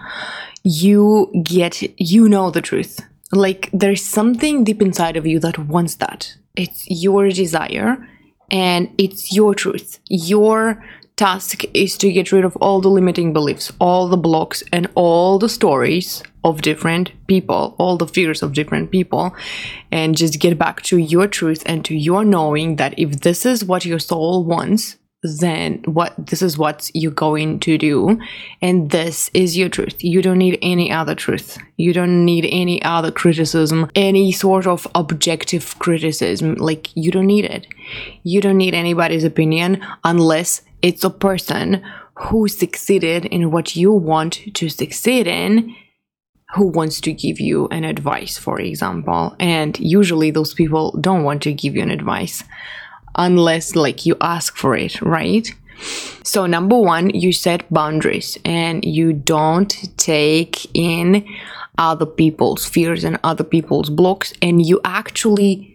you 0.62 1.30
get 1.42 1.82
you 1.98 2.28
know 2.28 2.50
the 2.50 2.60
truth. 2.60 3.00
Like 3.32 3.70
there's 3.72 4.04
something 4.04 4.64
deep 4.64 4.82
inside 4.82 5.16
of 5.16 5.26
you 5.26 5.38
that 5.40 5.58
wants 5.58 5.94
that. 5.96 6.36
It's 6.56 6.84
your 6.90 7.28
desire 7.30 8.06
and 8.50 8.90
it's 8.98 9.32
your 9.32 9.54
truth. 9.54 10.00
Your 10.08 10.84
task 11.20 11.64
is 11.74 11.98
to 11.98 12.10
get 12.10 12.32
rid 12.32 12.46
of 12.46 12.56
all 12.56 12.80
the 12.80 12.88
limiting 12.88 13.34
beliefs, 13.34 13.70
all 13.78 14.08
the 14.08 14.16
blocks, 14.16 14.62
and 14.72 14.88
all 14.94 15.38
the 15.38 15.50
stories 15.50 16.22
of 16.44 16.62
different 16.62 17.12
people, 17.26 17.74
all 17.78 17.98
the 17.98 18.06
fears 18.06 18.42
of 18.42 18.54
different 18.54 18.90
people, 18.90 19.34
and 19.92 20.16
just 20.16 20.40
get 20.40 20.58
back 20.58 20.80
to 20.82 20.96
your 20.96 21.26
truth 21.26 21.62
and 21.66 21.84
to 21.84 21.94
your 21.94 22.24
knowing 22.24 22.76
that 22.76 22.98
if 22.98 23.20
this 23.20 23.44
is 23.44 23.62
what 23.62 23.84
your 23.84 23.98
soul 23.98 24.44
wants, 24.44 24.96
then 25.22 25.82
what 25.84 26.14
this 26.16 26.40
is 26.40 26.56
what 26.56 26.90
you're 26.94 27.12
going 27.12 27.60
to 27.60 27.76
do 27.76 28.18
and 28.62 28.90
this 28.90 29.30
is 29.34 29.56
your 29.56 29.68
truth. 29.68 30.02
You 30.02 30.22
don't 30.22 30.38
need 30.38 30.58
any 30.62 30.90
other 30.90 31.14
truth. 31.14 31.58
You 31.76 31.92
don't 31.92 32.24
need 32.24 32.46
any 32.50 32.82
other 32.82 33.10
criticism 33.10 33.90
any 33.94 34.32
sort 34.32 34.66
of 34.66 34.86
objective 34.94 35.78
criticism. 35.78 36.54
Like 36.54 36.88
you 36.96 37.10
don't 37.10 37.26
need 37.26 37.44
it. 37.44 37.66
You 38.22 38.40
don't 38.40 38.56
need 38.56 38.72
anybody's 38.72 39.24
opinion 39.24 39.84
unless 40.04 40.62
it's 40.82 41.04
a 41.04 41.10
person 41.10 41.82
who 42.14 42.48
succeeded 42.48 43.24
in 43.26 43.50
what 43.50 43.76
you 43.76 43.92
want 43.92 44.40
to 44.54 44.68
succeed 44.68 45.26
in 45.26 45.74
who 46.54 46.66
wants 46.66 47.00
to 47.00 47.12
give 47.12 47.40
you 47.40 47.68
an 47.68 47.84
advice 47.84 48.36
for 48.36 48.60
example. 48.60 49.36
And 49.38 49.78
usually 49.78 50.30
those 50.30 50.52
people 50.52 50.92
don't 51.00 51.24
want 51.24 51.42
to 51.42 51.52
give 51.52 51.76
you 51.76 51.82
an 51.82 51.90
advice 51.90 52.42
unless 53.16 53.76
like 53.76 54.04
you 54.04 54.16
ask 54.20 54.56
for 54.56 54.76
it 54.76 55.00
right? 55.00 55.48
So 56.24 56.46
number 56.46 56.78
1 56.78 57.10
you 57.10 57.32
set 57.32 57.72
boundaries 57.72 58.36
and 58.44 58.84
you 58.84 59.12
don't 59.12 59.74
take 59.96 60.66
in 60.74 61.24
other 61.80 62.06
people's 62.06 62.66
fears 62.66 63.04
and 63.04 63.18
other 63.24 63.42
people's 63.42 63.88
blocks. 63.90 64.32
And 64.42 64.64
you 64.64 64.80
actually 64.84 65.69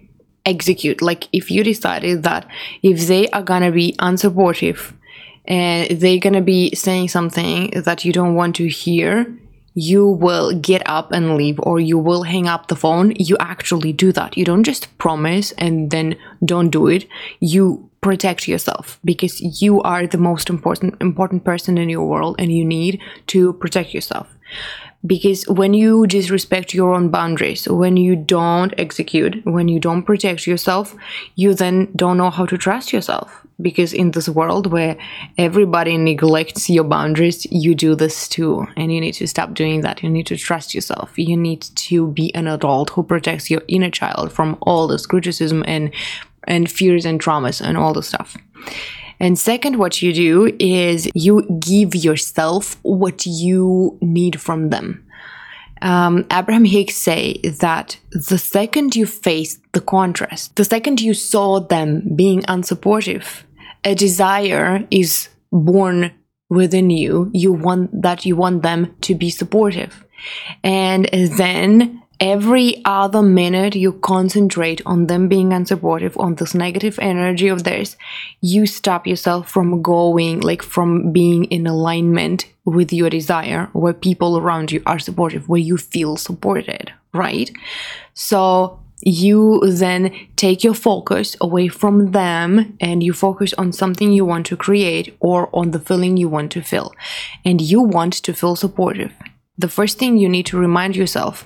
execute. 0.45 1.01
Like 1.01 1.27
if 1.31 1.51
you 1.51 1.63
decided 1.63 2.23
that 2.23 2.47
if 2.83 3.07
they 3.07 3.27
are 3.29 3.43
gonna 3.43 3.71
be 3.71 3.95
unsupportive 3.99 4.93
and 5.45 5.99
they're 5.99 6.19
gonna 6.19 6.41
be 6.41 6.73
saying 6.75 7.09
something 7.09 7.71
that 7.71 8.05
you 8.05 8.13
don't 8.13 8.35
want 8.35 8.55
to 8.57 8.67
hear 8.67 9.37
you 9.75 10.07
will 10.07 10.57
get 10.57 10.81
up 10.85 11.11
and 11.11 11.35
leave 11.35 11.59
or 11.59 11.79
you 11.79 11.99
will 11.99 12.23
hang 12.23 12.47
up 12.47 12.67
the 12.67 12.75
phone. 12.75 13.11
You 13.17 13.35
actually 13.39 13.91
do 13.91 14.11
that. 14.13 14.37
You 14.37 14.45
don't 14.45 14.63
just 14.63 14.97
promise 14.97 15.51
and 15.57 15.91
then 15.91 16.15
don't 16.43 16.69
do 16.69 16.87
it. 16.87 17.05
You 17.41 17.89
protect 17.99 18.47
yourself 18.47 18.99
because 19.03 19.61
you 19.61 19.81
are 19.81 20.07
the 20.07 20.17
most 20.17 20.49
important 20.49 20.95
important 21.01 21.43
person 21.43 21.77
in 21.77 21.89
your 21.89 22.05
world 22.05 22.35
and 22.39 22.51
you 22.51 22.63
need 22.63 23.01
to 23.27 23.53
protect 23.53 23.93
yourself 23.95 24.27
because 25.05 25.47
when 25.47 25.73
you 25.73 26.07
disrespect 26.07 26.73
your 26.73 26.93
own 26.93 27.09
boundaries 27.09 27.67
when 27.67 27.97
you 27.97 28.15
don't 28.15 28.73
execute 28.77 29.45
when 29.45 29.67
you 29.67 29.79
don't 29.79 30.03
protect 30.03 30.47
yourself 30.47 30.95
you 31.35 31.53
then 31.53 31.89
don't 31.95 32.17
know 32.17 32.29
how 32.29 32.45
to 32.45 32.57
trust 32.57 32.93
yourself. 32.93 33.45
Because 33.61 33.93
in 33.93 34.11
this 34.11 34.27
world 34.27 34.67
where 34.67 34.97
everybody 35.37 35.97
neglects 35.97 36.69
your 36.69 36.83
boundaries 36.83 37.45
you 37.49 37.73
do 37.73 37.95
this 37.95 38.27
too. 38.27 38.67
And 38.75 38.93
you 38.93 38.99
need 38.99 39.13
to 39.13 39.27
stop 39.27 39.53
doing 39.53 39.81
that. 39.81 40.03
You 40.03 40.09
need 40.09 40.27
to 40.27 40.37
trust 40.37 40.75
yourself. 40.75 41.13
You 41.15 41.37
need 41.37 41.61
to 41.61 42.07
be 42.07 42.35
an 42.35 42.47
adult 42.47 42.89
who 42.91 43.03
protects 43.03 43.49
your 43.49 43.61
inner 43.67 43.89
child 43.89 44.33
from 44.33 44.57
all 44.61 44.87
this 44.87 45.05
criticism 45.05 45.63
and 45.67 45.91
and 46.47 46.69
fears 46.69 47.05
and 47.05 47.19
traumas 47.19 47.61
and 47.61 47.77
all 47.77 47.93
the 47.93 48.03
stuff 48.03 48.37
and 49.19 49.39
second, 49.39 49.77
what 49.77 50.01
you 50.01 50.13
do 50.13 50.55
is 50.59 51.09
you 51.13 51.43
give 51.59 51.95
yourself 51.95 52.77
what 52.81 53.25
you 53.25 53.97
need 54.01 54.41
from 54.41 54.69
them. 54.69 55.05
Um, 55.81 56.25
Abraham 56.31 56.65
Hicks 56.65 56.95
say 56.95 57.39
that 57.59 57.99
the 58.11 58.37
second 58.37 58.95
you 58.95 59.05
face 59.05 59.59
the 59.73 59.81
contrast, 59.81 60.55
the 60.55 60.65
second 60.65 61.01
you 61.01 61.13
saw 61.13 61.59
them 61.59 62.15
being 62.15 62.41
unsupportive, 62.43 63.43
a 63.83 63.93
desire 63.93 64.87
is 64.89 65.29
born 65.51 66.11
within 66.49 66.89
you. 66.89 67.29
You 67.33 67.53
want 67.53 68.01
that 68.01 68.25
you 68.25 68.35
want 68.35 68.63
them 68.63 68.95
to 69.01 69.15
be 69.15 69.29
supportive. 69.29 70.05
And 70.63 71.07
then 71.11 72.01
every 72.19 72.81
other 72.85 73.21
minute 73.21 73.75
you 73.75 73.93
concentrate 73.93 74.81
on 74.85 75.07
them 75.07 75.27
being 75.27 75.49
unsupportive 75.49 76.17
on 76.19 76.35
this 76.35 76.53
negative 76.53 76.97
energy 76.99 77.47
of 77.47 77.63
theirs 77.63 77.97
you 78.41 78.65
stop 78.65 79.05
yourself 79.07 79.49
from 79.49 79.81
going 79.81 80.39
like 80.39 80.61
from 80.61 81.11
being 81.11 81.45
in 81.45 81.67
alignment 81.67 82.47
with 82.65 82.91
your 82.91 83.09
desire 83.09 83.69
where 83.73 83.93
people 83.93 84.37
around 84.37 84.71
you 84.71 84.81
are 84.85 84.99
supportive 84.99 85.47
where 85.47 85.59
you 85.59 85.77
feel 85.77 86.17
supported 86.17 86.91
right? 87.15 87.49
So 88.13 88.79
you 89.01 89.61
then 89.65 90.13
take 90.35 90.63
your 90.63 90.73
focus 90.73 91.35
away 91.41 91.67
from 91.67 92.11
them 92.11 92.77
and 92.79 93.03
you 93.03 93.13
focus 93.13 93.53
on 93.53 93.71
something 93.71 94.11
you 94.11 94.25
want 94.25 94.45
to 94.47 94.57
create 94.57 95.15
or 95.19 95.49
on 95.53 95.71
the 95.71 95.79
feeling 95.79 96.17
you 96.17 96.29
want 96.29 96.51
to 96.51 96.61
feel. 96.61 96.93
And 97.43 97.61
you 97.61 97.81
want 97.81 98.13
to 98.13 98.33
feel 98.33 98.55
supportive 98.55 99.13
the 99.57 99.69
first 99.69 99.97
thing 99.97 100.17
you 100.17 100.29
need 100.29 100.45
to 100.47 100.57
remind 100.57 100.95
yourself 100.95 101.43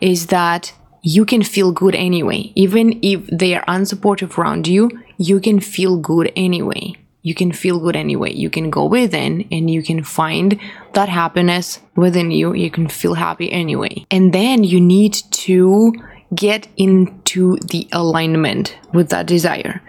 is 0.00 0.26
that 0.28 0.72
you 1.02 1.24
can 1.24 1.42
feel 1.42 1.72
good 1.72 1.94
anyway. 1.94 2.52
Even 2.54 2.98
if 3.02 3.26
they 3.26 3.54
are 3.54 3.64
unsupportive 3.64 4.36
around 4.38 4.66
you, 4.66 4.90
you 5.18 5.40
can 5.40 5.60
feel 5.60 5.96
good 5.96 6.32
anyway. 6.36 6.94
You 7.22 7.34
can 7.34 7.52
feel 7.52 7.80
good 7.80 7.96
anyway. 7.96 8.32
You 8.32 8.48
can 8.48 8.70
go 8.70 8.86
within 8.86 9.46
and 9.52 9.70
you 9.70 9.82
can 9.82 10.02
find 10.02 10.58
that 10.94 11.08
happiness 11.08 11.80
within 11.96 12.30
you. 12.30 12.54
You 12.54 12.70
can 12.70 12.88
feel 12.88 13.14
happy 13.14 13.52
anyway. 13.52 14.06
And 14.10 14.32
then 14.32 14.64
you 14.64 14.80
need 14.80 15.14
to 15.32 15.92
get 16.34 16.68
into 16.76 17.56
the 17.58 17.88
alignment 17.92 18.78
with 18.94 19.10
that 19.10 19.26
desire. 19.26 19.82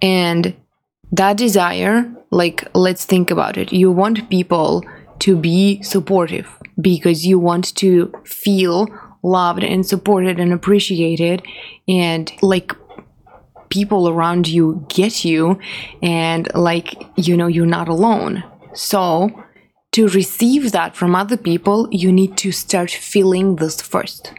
And 0.00 0.54
that 1.10 1.36
desire, 1.36 2.12
like, 2.30 2.68
let's 2.74 3.04
think 3.04 3.30
about 3.30 3.56
it. 3.56 3.72
You 3.72 3.90
want 3.90 4.30
people 4.30 4.84
to 5.20 5.36
be 5.36 5.82
supportive 5.82 6.48
because 6.80 7.26
you 7.26 7.38
want 7.38 7.74
to 7.76 8.12
feel 8.24 8.86
loved 9.22 9.64
and 9.64 9.86
supported 9.86 10.38
and 10.38 10.52
appreciated 10.52 11.42
and 11.88 12.32
like 12.42 12.72
people 13.68 14.08
around 14.08 14.48
you 14.48 14.84
get 14.88 15.24
you 15.24 15.58
and 16.02 16.48
like 16.54 16.94
you 17.16 17.36
know 17.36 17.46
you're 17.46 17.66
not 17.66 17.88
alone. 17.88 18.44
So 18.74 19.30
to 19.92 20.08
receive 20.08 20.72
that 20.72 20.94
from 20.94 21.14
other 21.14 21.36
people 21.36 21.88
you 21.90 22.12
need 22.12 22.36
to 22.38 22.52
start 22.52 22.90
feeling 22.90 23.56
this 23.56 23.80
first. 23.80 24.32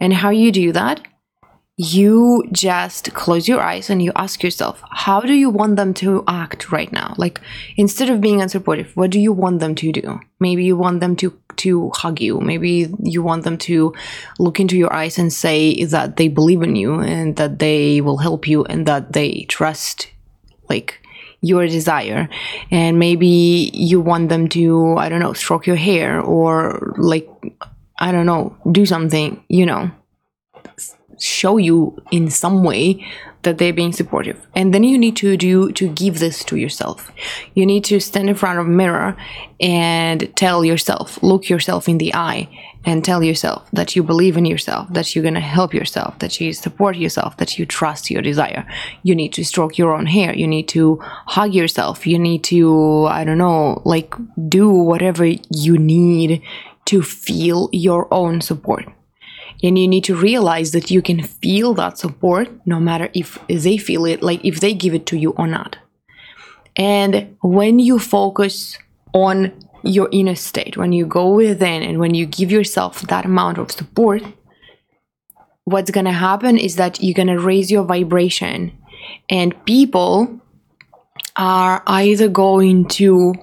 And 0.00 0.12
how 0.12 0.30
you 0.30 0.52
do 0.52 0.72
that 0.72 1.00
you 1.78 2.42
just 2.52 3.12
close 3.12 3.46
your 3.46 3.60
eyes 3.60 3.90
and 3.90 4.02
you 4.02 4.10
ask 4.16 4.42
yourself, 4.42 4.82
how 4.90 5.20
do 5.20 5.34
you 5.34 5.50
want 5.50 5.76
them 5.76 5.92
to 5.92 6.24
act 6.26 6.72
right 6.72 6.90
now? 6.90 7.14
Like 7.18 7.40
instead 7.76 8.08
of 8.08 8.20
being 8.20 8.38
unsupportive, 8.38 8.96
what 8.96 9.10
do 9.10 9.20
you 9.20 9.32
want 9.32 9.60
them 9.60 9.74
to 9.76 9.92
do? 9.92 10.20
Maybe 10.40 10.64
you 10.64 10.76
want 10.76 11.00
them 11.00 11.16
to 11.16 11.38
to 11.56 11.90
hug 11.90 12.20
you. 12.20 12.40
Maybe 12.40 12.92
you 13.02 13.22
want 13.22 13.44
them 13.44 13.58
to 13.58 13.94
look 14.38 14.60
into 14.60 14.76
your 14.76 14.92
eyes 14.92 15.18
and 15.18 15.32
say 15.32 15.84
that 15.84 16.16
they 16.16 16.28
believe 16.28 16.62
in 16.62 16.76
you 16.76 17.00
and 17.00 17.36
that 17.36 17.58
they 17.58 18.00
will 18.00 18.18
help 18.18 18.46
you 18.46 18.64
and 18.64 18.86
that 18.86 19.12
they 19.12 19.44
trust 19.48 20.10
like 20.68 21.00
your 21.40 21.66
desire. 21.66 22.28
And 22.70 22.98
maybe 22.98 23.70
you 23.72 24.00
want 24.00 24.30
them 24.30 24.48
to, 24.50 24.96
I 24.96 25.08
don't 25.08 25.20
know, 25.20 25.34
stroke 25.34 25.66
your 25.66 25.76
hair 25.76 26.20
or 26.20 26.94
like 26.96 27.28
I 27.98 28.12
don't 28.12 28.26
know, 28.26 28.56
do 28.70 28.84
something, 28.84 29.42
you 29.48 29.64
know, 29.64 29.90
show 31.18 31.56
you 31.56 32.02
in 32.10 32.30
some 32.30 32.62
way 32.62 33.04
that 33.46 33.58
they're 33.58 33.72
being 33.72 33.92
supportive. 33.92 34.44
And 34.56 34.74
then 34.74 34.82
you 34.82 34.98
need 34.98 35.16
to 35.18 35.36
do 35.36 35.70
to 35.72 35.88
give 35.88 36.18
this 36.18 36.42
to 36.44 36.56
yourself. 36.56 37.12
You 37.54 37.64
need 37.64 37.84
to 37.84 38.00
stand 38.00 38.28
in 38.28 38.34
front 38.34 38.58
of 38.58 38.66
a 38.66 38.68
mirror 38.68 39.16
and 39.60 40.34
tell 40.36 40.64
yourself 40.64 41.22
look 41.22 41.48
yourself 41.48 41.88
in 41.88 41.98
the 41.98 42.12
eye 42.12 42.48
and 42.84 43.04
tell 43.04 43.22
yourself 43.22 43.68
that 43.72 43.96
you 43.96 44.02
believe 44.02 44.36
in 44.36 44.44
yourself 44.44 44.92
that 44.92 45.14
you're 45.14 45.22
going 45.22 45.34
to 45.34 45.40
help 45.40 45.72
yourself 45.72 46.18
that 46.18 46.40
you 46.40 46.52
support 46.52 46.96
yourself 46.96 47.36
that 47.38 47.56
you 47.56 47.64
trust 47.64 48.10
your 48.10 48.20
desire. 48.20 48.66
You 49.04 49.14
need 49.14 49.32
to 49.34 49.44
stroke 49.44 49.78
your 49.78 49.94
own 49.94 50.06
hair. 50.06 50.34
You 50.34 50.48
need 50.48 50.68
to 50.68 50.98
hug 51.36 51.54
yourself. 51.54 52.06
You 52.06 52.18
need 52.18 52.42
to 52.44 53.06
i 53.06 53.22
don't 53.24 53.38
know 53.38 53.80
like 53.84 54.12
do 54.48 54.68
whatever 54.68 55.24
you 55.24 55.78
need 55.78 56.42
to 56.86 57.02
feel 57.02 57.68
your 57.72 58.12
own 58.12 58.40
support 58.40 58.84
and 59.62 59.78
you 59.78 59.88
need 59.88 60.04
to 60.04 60.14
realize 60.14 60.72
that 60.72 60.90
you 60.90 61.02
can 61.02 61.22
feel 61.22 61.74
that 61.74 61.98
support 61.98 62.48
no 62.66 62.78
matter 62.78 63.08
if 63.14 63.38
they 63.48 63.76
feel 63.76 64.04
it, 64.04 64.22
like 64.22 64.44
if 64.44 64.60
they 64.60 64.74
give 64.74 64.94
it 64.94 65.06
to 65.06 65.16
you 65.16 65.30
or 65.32 65.46
not. 65.46 65.78
And 66.76 67.36
when 67.42 67.78
you 67.78 67.98
focus 67.98 68.78
on 69.14 69.52
your 69.82 70.08
inner 70.12 70.34
state, 70.34 70.76
when 70.76 70.92
you 70.92 71.06
go 71.06 71.30
within 71.30 71.82
and 71.82 71.98
when 71.98 72.14
you 72.14 72.26
give 72.26 72.50
yourself 72.50 73.02
that 73.02 73.24
amount 73.24 73.58
of 73.58 73.72
support, 73.72 74.22
what's 75.64 75.90
going 75.90 76.04
to 76.04 76.12
happen 76.12 76.58
is 76.58 76.76
that 76.76 77.02
you're 77.02 77.14
going 77.14 77.26
to 77.28 77.40
raise 77.40 77.70
your 77.70 77.84
vibration 77.84 78.72
and 79.28 79.64
people 79.64 80.40
are 81.36 81.82
either 81.86 82.28
going 82.28 82.86
to 82.86 83.34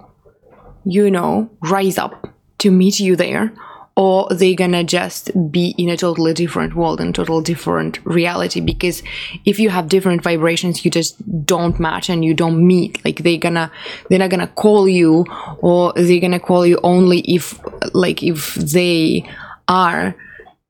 you 0.85 1.09
know 1.09 1.49
rise 1.61 1.97
up 1.97 2.27
to 2.57 2.71
meet 2.71 2.99
you 2.99 3.15
there 3.15 3.53
or 3.95 4.27
they're 4.31 4.55
gonna 4.55 4.83
just 4.83 5.31
be 5.51 5.75
in 5.77 5.89
a 5.89 5.97
totally 5.97 6.33
different 6.33 6.75
world 6.75 6.99
and 6.99 7.13
total 7.13 7.41
different 7.41 7.99
reality? 8.05 8.59
Because 8.59 9.03
if 9.45 9.59
you 9.59 9.69
have 9.69 9.87
different 9.89 10.23
vibrations 10.23 10.83
you 10.83 10.91
just 10.91 11.15
don't 11.45 11.79
match 11.79 12.09
and 12.09 12.23
you 12.25 12.33
don't 12.33 12.65
meet. 12.65 13.03
Like 13.05 13.19
they're 13.23 13.37
gonna 13.37 13.71
they're 14.09 14.19
not 14.19 14.29
gonna 14.29 14.47
call 14.47 14.87
you 14.87 15.25
or 15.59 15.93
they're 15.93 16.21
gonna 16.21 16.39
call 16.39 16.65
you 16.65 16.79
only 16.83 17.19
if 17.21 17.59
like 17.93 18.23
if 18.23 18.55
they 18.55 19.29
are 19.67 20.15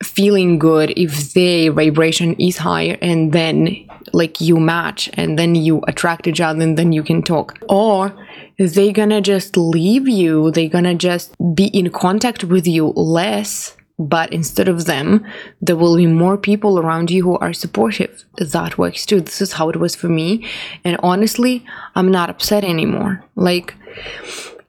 feeling 0.02 0.58
good 0.58 0.92
if 0.96 1.32
their 1.32 1.72
vibration 1.72 2.34
is 2.34 2.58
higher 2.58 2.98
and 3.00 3.32
then 3.32 3.88
like 4.12 4.40
you 4.40 4.60
match 4.60 5.10
and 5.14 5.38
then 5.38 5.54
you 5.54 5.82
attract 5.88 6.26
each 6.26 6.40
other 6.40 6.62
and 6.62 6.76
then 6.76 6.92
you 6.92 7.02
can 7.02 7.22
talk. 7.22 7.58
Or 7.68 8.14
they 8.58 8.92
gonna 8.92 9.20
just 9.20 9.56
leave 9.56 10.08
you? 10.08 10.50
They're 10.50 10.68
gonna 10.68 10.94
just 10.94 11.34
be 11.54 11.66
in 11.66 11.90
contact 11.90 12.44
with 12.44 12.66
you 12.66 12.88
less 12.88 13.76
but 13.98 14.32
instead 14.32 14.68
of 14.68 14.86
them 14.86 15.24
there 15.60 15.76
will 15.76 15.96
be 15.96 16.06
more 16.06 16.36
people 16.36 16.78
around 16.78 17.10
you 17.10 17.22
who 17.22 17.38
are 17.38 17.52
supportive. 17.52 18.24
That 18.38 18.76
works 18.76 19.06
too. 19.06 19.20
This 19.20 19.40
is 19.40 19.52
how 19.52 19.68
it 19.68 19.76
was 19.76 19.94
for 19.94 20.08
me. 20.08 20.46
And 20.84 20.96
honestly 21.02 21.64
i'm 21.94 22.10
not 22.10 22.30
upset 22.30 22.64
anymore. 22.64 23.24
Like 23.36 23.74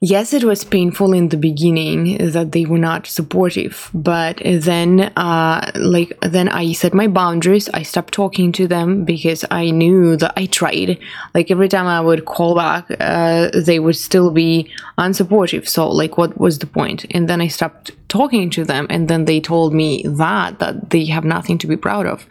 yes, 0.05 0.33
it 0.33 0.43
was 0.43 0.63
painful 0.63 1.13
in 1.13 1.29
the 1.29 1.37
beginning 1.37 2.17
that 2.31 2.51
they 2.51 2.65
were 2.65 2.77
not 2.77 3.07
supportive, 3.07 3.89
but 3.93 4.39
then, 4.45 5.11
uh, 5.17 5.71
like, 5.75 6.17
then 6.21 6.47
I 6.49 6.73
set 6.73 6.93
my 6.93 7.07
boundaries. 7.07 7.67
I 7.69 7.81
stopped 7.81 8.13
talking 8.13 8.51
to 8.53 8.67
them 8.67 9.03
because 9.03 9.43
I 9.49 9.71
knew 9.71 10.15
that 10.17 10.33
I 10.37 10.45
tried. 10.45 10.99
Like, 11.33 11.49
every 11.49 11.69
time 11.69 11.87
I 11.87 12.01
would 12.01 12.25
call 12.25 12.55
back, 12.55 12.85
uh, 12.99 13.49
they 13.53 13.79
would 13.79 13.95
still 13.95 14.29
be 14.29 14.69
unsupportive. 14.97 15.67
So, 15.67 15.89
like, 15.89 16.17
what 16.17 16.37
was 16.37 16.59
the 16.59 16.67
point? 16.67 17.05
And 17.11 17.27
then 17.27 17.41
I 17.41 17.47
stopped 17.47 17.91
talking 18.07 18.51
to 18.51 18.63
them, 18.63 18.85
and 18.91 19.07
then 19.07 19.25
they 19.25 19.41
told 19.41 19.73
me 19.73 20.03
that 20.05 20.59
that 20.59 20.91
they 20.91 21.05
have 21.05 21.25
nothing 21.25 21.57
to 21.57 21.67
be 21.67 21.75
proud 21.75 22.05
of, 22.05 22.25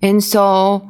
and 0.00 0.22
so 0.22 0.88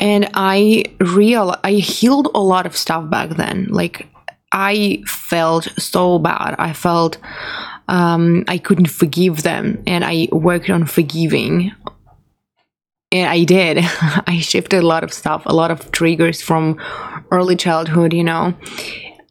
and 0.00 0.28
i 0.34 0.84
real 1.00 1.54
i 1.64 1.72
healed 1.72 2.28
a 2.34 2.40
lot 2.40 2.64
of 2.64 2.74
stuff 2.76 3.10
back 3.10 3.28
then 3.36 3.66
like 3.70 4.08
I 4.52 5.02
felt 5.06 5.68
so 5.78 6.18
bad. 6.18 6.54
I 6.58 6.72
felt 6.74 7.18
um, 7.88 8.44
I 8.48 8.58
couldn't 8.58 8.90
forgive 8.90 9.42
them, 9.42 9.82
and 9.86 10.04
I 10.04 10.28
worked 10.30 10.70
on 10.70 10.86
forgiving. 10.86 11.72
And 13.10 13.28
I 13.28 13.44
did. 13.44 13.78
I 14.26 14.40
shifted 14.40 14.82
a 14.82 14.86
lot 14.86 15.04
of 15.04 15.12
stuff, 15.12 15.42
a 15.46 15.54
lot 15.54 15.70
of 15.70 15.90
triggers 15.90 16.40
from 16.40 16.78
early 17.30 17.56
childhood, 17.56 18.12
you 18.12 18.24
know. 18.24 18.54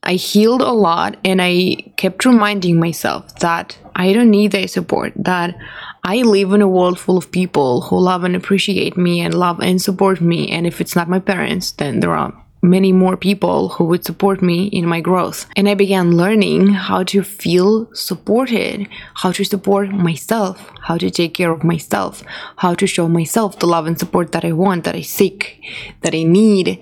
I 0.04 0.14
healed 0.14 0.62
a 0.62 0.72
lot, 0.72 1.18
and 1.24 1.40
I 1.42 1.94
kept 1.98 2.26
reminding 2.26 2.80
myself 2.80 3.36
that 3.40 3.78
I 3.96 4.14
don't 4.14 4.32
need 4.32 4.52
their 4.52 4.68
support, 4.68 5.14
that 5.16 5.56
I 6.04 6.24
live 6.24 6.54
in 6.54 6.62
a 6.62 6.68
world 6.68 7.00
full 7.00 7.18
of 7.18 7.32
people 7.32 7.82
who 7.82 8.00
love 8.00 8.24
and 8.24 8.36
appreciate 8.36 8.98
me 8.98 9.22
and 9.22 9.36
love 9.36 9.60
and 9.60 9.80
support 9.80 10.20
me. 10.20 10.50
And 10.50 10.66
if 10.66 10.82
it's 10.82 10.96
not 10.96 11.08
my 11.08 11.20
parents, 11.20 11.72
then 11.74 12.00
there 12.00 12.16
are 12.16 12.34
many 12.62 12.92
more 12.92 13.18
people 13.18 13.70
who 13.70 13.84
would 13.86 14.06
support 14.06 14.42
me 14.42 14.66
in 14.68 14.86
my 14.86 15.02
growth. 15.02 15.48
And 15.56 15.68
I 15.68 15.74
began 15.74 16.16
learning 16.16 16.70
how 16.70 17.04
to 17.04 17.24
feel 17.24 17.94
supported, 17.94 18.88
how 19.16 19.32
to 19.32 19.44
support 19.44 19.90
myself, 19.90 20.72
how 20.82 20.98
to 20.98 21.10
take 21.10 21.34
care 21.34 21.52
of 21.52 21.64
myself, 21.64 22.24
how 22.58 22.76
to 22.76 22.86
show 22.86 23.08
myself 23.08 23.60
the 23.60 23.68
love 23.68 23.88
and 23.88 23.98
support 23.98 24.32
that 24.34 24.46
I 24.46 24.52
want, 24.52 24.84
that 24.84 24.96
I 24.96 25.02
seek, 25.02 25.62
that 26.02 26.14
I 26.14 26.24
need. 26.24 26.82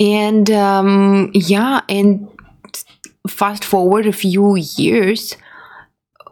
And 0.00 0.50
um, 0.50 1.30
yeah, 1.32 1.80
and 1.88 2.28
fast 3.28 3.64
forward 3.64 4.06
a 4.06 4.12
few 4.12 4.56
years, 4.56 5.36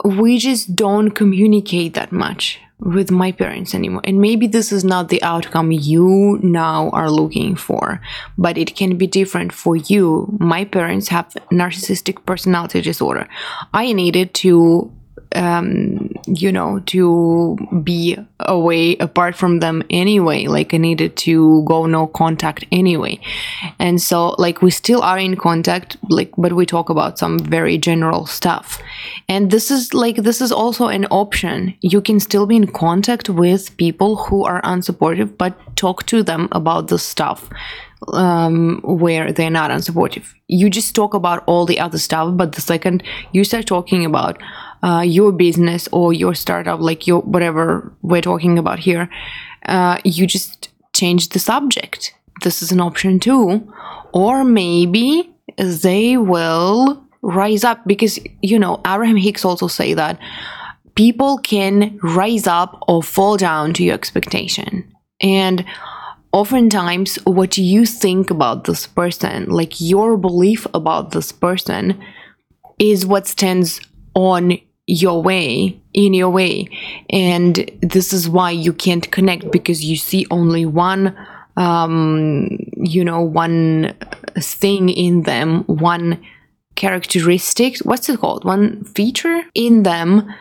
we 0.05 0.39
just 0.39 0.75
don't 0.75 1.11
communicate 1.11 1.95
that 1.95 2.13
much 2.13 2.61
with 2.81 3.11
my 3.11 3.33
parents 3.33 3.75
anymore. 3.75 4.01
And 4.05 4.21
maybe 4.21 4.47
this 4.47 4.73
is 4.73 4.85
not 4.85 5.09
the 5.09 5.23
outcome 5.23 5.73
you 5.73 6.39
now 6.43 6.91
are 6.91 7.11
looking 7.11 7.57
for, 7.57 8.01
but 8.37 8.57
it 8.57 8.77
can 8.77 8.97
be 8.97 9.07
different 9.07 9.53
for 9.53 9.77
you. 9.77 10.37
My 10.39 10.65
parents 10.65 11.09
have 11.09 11.35
narcissistic 11.51 12.25
personality 12.25 12.81
disorder. 12.81 13.29
I 13.75 13.93
needed 13.93 14.35
to 14.35 14.93
um, 15.35 16.11
you 16.27 16.51
know, 16.51 16.81
to 16.87 17.57
be 17.83 18.17
away 18.41 18.97
apart 18.97 19.35
from 19.35 19.61
them 19.61 19.83
anyway. 19.91 20.47
Like 20.47 20.73
I 20.73 20.79
needed 20.79 21.17
to 21.19 21.63
go 21.65 21.87
no 21.87 22.07
contact 22.07 22.65
anyway. 22.73 23.21
And 23.79 24.01
so 24.01 24.31
like 24.39 24.63
we 24.63 24.71
still 24.71 25.03
are 25.03 25.19
in 25.19 25.37
contact, 25.37 25.97
like 26.09 26.33
but 26.37 26.53
we 26.53 26.67
talk 26.67 26.91
about 26.91 27.19
some 27.19 27.39
very 27.39 27.79
general 27.79 28.27
stuff. 28.27 28.81
And 29.29 29.51
this 29.51 29.71
is 29.71 29.93
like 29.95 30.17
this 30.17 30.41
is 30.41 30.53
also 30.53 30.89
an 30.89 31.07
option. 31.07 31.75
You 31.81 32.01
can 32.01 32.21
still 32.21 32.47
be 32.47 32.57
in 32.57 32.67
contact 32.69 33.29
with 33.29 33.77
people 33.77 34.17
who 34.17 34.45
are 34.45 34.63
unsupportive, 34.63 35.37
but 35.37 35.55
talk 35.77 36.07
to 36.07 36.23
them 36.23 36.49
about 36.53 36.89
the 36.89 36.99
stuff 36.99 37.49
um, 38.13 38.81
where 38.83 39.33
they're 39.33 39.51
not 39.51 39.71
unsupportive. 39.71 40.33
You 40.47 40.71
just 40.71 40.95
talk 40.95 41.15
about 41.15 41.43
all 41.47 41.67
the 41.67 41.81
other 41.81 41.99
stuff, 41.99 42.37
but 42.37 42.53
the 42.53 42.61
second 42.61 43.03
you 43.33 43.45
start 43.45 43.67
talking 43.67 44.05
about 44.05 44.41
uh, 44.83 45.03
your 45.05 45.33
business 45.33 45.89
or 45.93 46.13
your 46.13 46.35
startup, 46.35 46.81
like 46.81 47.07
your 47.07 47.21
whatever 47.23 47.93
we're 48.03 48.23
talking 48.23 48.59
about 48.59 48.79
here, 48.79 49.09
uh, 49.67 49.99
you 50.05 50.27
just 50.27 50.69
change 50.95 51.31
the 51.31 51.39
subject. 51.39 52.15
This 52.43 52.63
is 52.63 52.73
an 52.73 52.81
option 52.81 53.21
too. 53.21 53.73
Or 54.13 54.45
maybe 54.45 55.35
they 55.57 56.17
will 56.17 57.03
rise 57.23 57.65
up 57.65 57.85
because 57.87 58.19
you 58.43 58.59
know 58.59 58.81
Abraham 58.87 59.17
Hicks 59.17 59.45
also 59.45 59.67
say 59.67 59.95
that 59.95 60.19
people 60.95 61.39
can 61.39 61.99
rise 62.03 62.47
up 62.47 62.83
or 62.87 63.03
fall 63.03 63.37
down 63.37 63.73
to 63.75 63.85
your 63.85 63.95
expectation 63.95 64.85
and 65.21 65.65
oftentimes 66.33 67.17
what 67.25 67.59
you 67.59 67.85
think 67.85 68.31
about 68.31 68.65
this 68.65 68.87
person 68.87 69.47
like 69.47 69.81
your 69.81 70.17
belief 70.17 70.67
about 70.75 71.11
this 71.11 71.33
person 71.33 72.01
is 72.79 73.05
what 73.05 73.27
stands 73.27 73.81
on 74.15 74.59
your 74.89 75.23
way 75.23 75.79
in 75.93 76.15
your 76.15 76.31
way. 76.31 76.67
And 77.11 77.71
this 77.83 78.13
is 78.13 78.29
why 78.29 78.51
you 78.51 78.73
can't 78.73 79.09
connect 79.13 79.53
because 79.53 79.85
you 79.85 79.97
see 79.97 80.27
only 80.31 80.67
one 80.67 81.17
um 81.57 82.57
you 82.77 83.05
know 83.05 83.21
one 83.21 83.93
thing 84.39 84.89
in 84.89 85.23
them 85.23 85.65
one 85.65 86.21
characteristic 86.77 87.79
what's 87.79 88.09
it 88.09 88.21
called? 88.21 88.45
One 88.45 88.85
feature 88.85 89.43
in 89.55 89.83
them. 89.83 90.33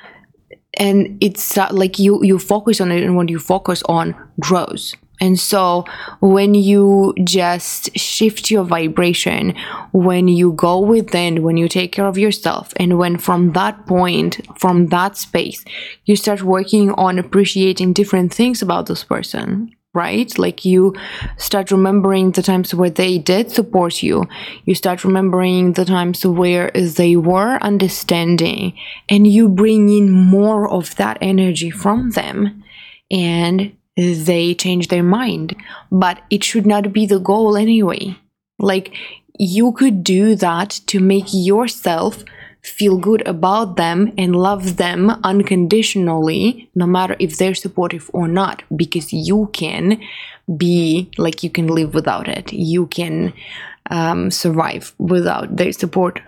And 0.80 1.18
it's 1.22 1.58
uh, 1.58 1.70
like 1.72 1.98
you 1.98 2.24
you 2.24 2.40
focus 2.40 2.80
on 2.80 2.92
it 2.92 3.04
and 3.04 3.16
what 3.16 3.30
you 3.30 3.40
focus 3.40 3.82
on 3.90 4.16
grows 4.40 4.96
and 5.20 5.40
so 5.40 5.86
when 6.20 6.54
you 6.54 7.14
just 7.24 7.98
shift 7.98 8.52
your 8.52 8.64
vibration, 8.64 9.56
when 9.92 10.28
you 10.28 10.52
go 10.52 10.80
within, 10.80 11.44
when 11.44 11.58
you 11.58 11.68
take 11.68 11.92
care 11.92 12.06
of 12.06 12.18
yourself, 12.18 12.74
and 12.78 12.98
when 12.98 13.18
from 13.18 13.54
that 13.54 13.86
point, 13.88 14.40
from 14.60 14.88
that 14.88 15.18
space, 15.18 15.64
you 16.06 16.16
start 16.16 16.44
working 16.44 16.92
on 16.92 17.18
appreciating 17.18 17.94
different 17.94 18.34
things 18.34 18.62
about 18.62 18.86
this 18.86 19.04
person, 19.04 19.76
right? 19.94 20.38
Like 20.38 20.64
you 20.66 20.96
start 21.38 21.72
remembering 21.72 22.32
the 22.32 22.44
times 22.44 22.76
where 22.76 22.92
they 22.92 23.18
did 23.18 23.50
support 23.50 24.04
you. 24.04 24.26
You 24.66 24.76
start 24.76 25.04
remembering 25.04 25.74
the 25.74 25.86
times 25.86 26.26
where 26.26 26.70
they 26.72 27.16
were 27.16 27.58
understanding, 27.62 28.78
and 29.10 29.26
you 29.26 29.50
bring 29.50 29.90
in 29.90 30.12
more 30.12 30.70
of 30.70 30.96
that 30.98 31.18
energy 31.22 31.72
from 31.72 32.12
them. 32.12 32.64
And 33.10 33.77
they 33.98 34.54
change 34.54 34.88
their 34.88 35.04
mind. 35.04 35.56
But 35.92 36.22
it 36.30 36.44
should 36.44 36.66
not 36.66 36.94
be 36.94 37.06
the 37.06 37.20
goal 37.20 37.58
anyway. 37.58 38.16
Like, 38.60 38.94
you 39.40 39.72
could 39.72 40.04
do 40.04 40.36
that 40.36 40.70
to 40.88 41.00
make 41.00 41.26
yourself 41.32 42.24
feel 42.64 42.98
good 42.98 43.26
about 43.28 43.78
them 43.78 44.14
and 44.18 44.36
love 44.36 44.78
them 44.78 45.10
unconditionally, 45.24 46.70
no 46.76 46.86
matter 46.86 47.16
if 47.20 47.38
they're 47.38 47.56
supportive 47.56 48.10
or 48.14 48.28
not, 48.28 48.64
because 48.76 49.14
you 49.14 49.50
can 49.54 50.00
be 50.58 51.10
like 51.18 51.44
you 51.44 51.50
can 51.50 51.68
live 51.68 51.94
without 51.94 52.28
it. 52.28 52.52
You 52.52 52.88
can 52.88 53.34
um, 53.90 54.32
survive 54.32 54.94
without 54.98 55.56
their 55.56 55.72
support. 55.72 56.20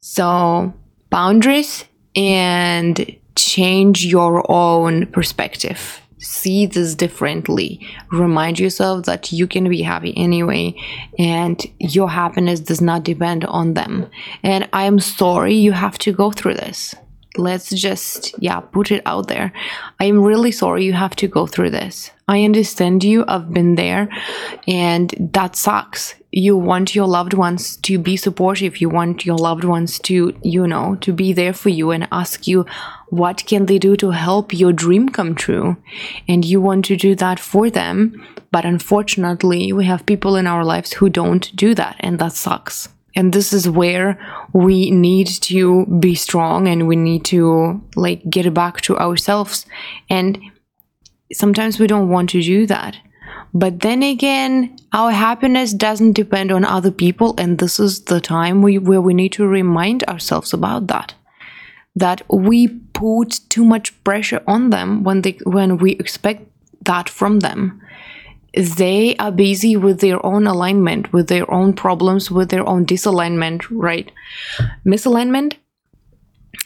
So, 0.00 0.74
boundaries 1.10 1.84
and 2.14 3.16
change 3.34 4.04
your 4.04 4.50
own 4.50 5.06
perspective 5.06 6.00
see 6.18 6.66
this 6.66 6.94
differently. 6.94 7.86
Remind 8.10 8.58
yourself 8.58 9.06
that 9.06 9.32
you 9.32 9.46
can 9.46 9.68
be 9.68 9.82
happy 9.82 10.14
anyway 10.16 10.74
and 11.18 11.64
your 11.78 12.08
happiness 12.08 12.60
does 12.60 12.80
not 12.80 13.04
depend 13.04 13.44
on 13.44 13.74
them. 13.74 14.06
And 14.42 14.68
i 14.72 14.84
am 14.84 15.00
sorry 15.00 15.54
you 15.54 15.72
have 15.72 15.98
to 15.98 16.12
go 16.12 16.30
through 16.30 16.54
this 16.54 16.94
let's 17.38 17.70
just 17.70 18.34
yeah 18.38 18.60
put 18.60 18.90
it 18.90 19.02
out 19.06 19.28
there. 19.28 19.52
I 20.00 20.04
am 20.06 20.22
really 20.22 20.52
sorry 20.52 20.84
you 20.84 20.92
have 20.92 21.16
to 21.16 21.28
go 21.28 21.46
through 21.46 21.70
this. 21.70 22.10
I 22.28 22.42
understand 22.42 23.04
you. 23.04 23.24
I've 23.28 23.52
been 23.52 23.76
there 23.76 24.08
and 24.66 25.14
that 25.32 25.56
sucks. 25.56 26.14
You 26.32 26.56
want 26.56 26.94
your 26.94 27.06
loved 27.06 27.34
ones 27.34 27.76
to 27.78 27.98
be 27.98 28.16
supportive. 28.16 28.80
You 28.80 28.88
want 28.88 29.24
your 29.24 29.38
loved 29.38 29.64
ones 29.64 29.98
to 30.00 30.36
you 30.42 30.66
know 30.66 30.96
to 30.96 31.12
be 31.12 31.32
there 31.32 31.52
for 31.52 31.68
you 31.68 31.90
and 31.90 32.08
ask 32.10 32.46
you 32.46 32.66
what 33.08 33.44
can 33.46 33.66
they 33.66 33.78
do 33.78 33.96
to 33.96 34.10
help 34.10 34.52
your 34.52 34.72
dream 34.72 35.08
come 35.08 35.34
true? 35.34 35.76
And 36.26 36.44
you 36.44 36.60
want 36.60 36.84
to 36.86 36.96
do 36.96 37.14
that 37.14 37.38
for 37.38 37.70
them. 37.70 38.26
But 38.50 38.64
unfortunately 38.64 39.72
we 39.72 39.84
have 39.84 40.06
people 40.06 40.36
in 40.36 40.46
our 40.46 40.64
lives 40.64 40.94
who 40.94 41.08
don't 41.08 41.54
do 41.54 41.74
that 41.74 41.96
and 42.00 42.18
that 42.18 42.32
sucks 42.32 42.88
and 43.16 43.32
this 43.32 43.54
is 43.54 43.68
where 43.68 44.18
we 44.52 44.90
need 44.90 45.26
to 45.26 45.86
be 45.86 46.14
strong 46.14 46.68
and 46.68 46.86
we 46.86 46.96
need 46.96 47.24
to 47.24 47.82
like 47.96 48.28
get 48.28 48.52
back 48.52 48.82
to 48.82 48.96
ourselves. 48.98 49.64
And 50.10 50.38
sometimes 51.32 51.80
we 51.80 51.86
don't 51.86 52.10
want 52.10 52.30
to 52.30 52.42
do 52.42 52.66
that. 52.66 52.98
But 53.54 53.80
then 53.80 54.02
again 54.02 54.76
our 54.92 55.10
happiness 55.12 55.72
doesn't 55.72 56.12
depend 56.12 56.52
on 56.52 56.64
other 56.64 56.90
people. 56.90 57.34
And 57.38 57.58
this 57.58 57.80
is 57.80 58.04
the 58.04 58.20
time 58.20 58.60
we, 58.60 58.78
where 58.78 59.00
we 59.00 59.14
need 59.14 59.32
to 59.32 59.46
remind 59.46 60.04
ourselves 60.04 60.52
about 60.52 60.86
that. 60.88 61.14
That 61.94 62.22
we 62.28 62.68
put 62.68 63.40
too 63.48 63.64
much 63.64 64.04
pressure 64.04 64.42
on 64.46 64.68
them 64.68 65.02
when 65.02 65.22
they 65.22 65.38
when 65.44 65.78
we 65.78 65.92
expect 65.92 66.42
that 66.82 67.08
from 67.08 67.40
them 67.40 67.80
they 68.56 69.14
are 69.16 69.30
busy 69.30 69.76
with 69.76 70.00
their 70.00 70.24
own 70.24 70.46
alignment, 70.46 71.12
with 71.12 71.28
their 71.28 71.48
own 71.52 71.74
problems, 71.74 72.30
with 72.30 72.48
their 72.48 72.66
own 72.66 72.86
disalignment, 72.86 73.66
right? 73.70 74.10
Misalignment. 74.84 75.56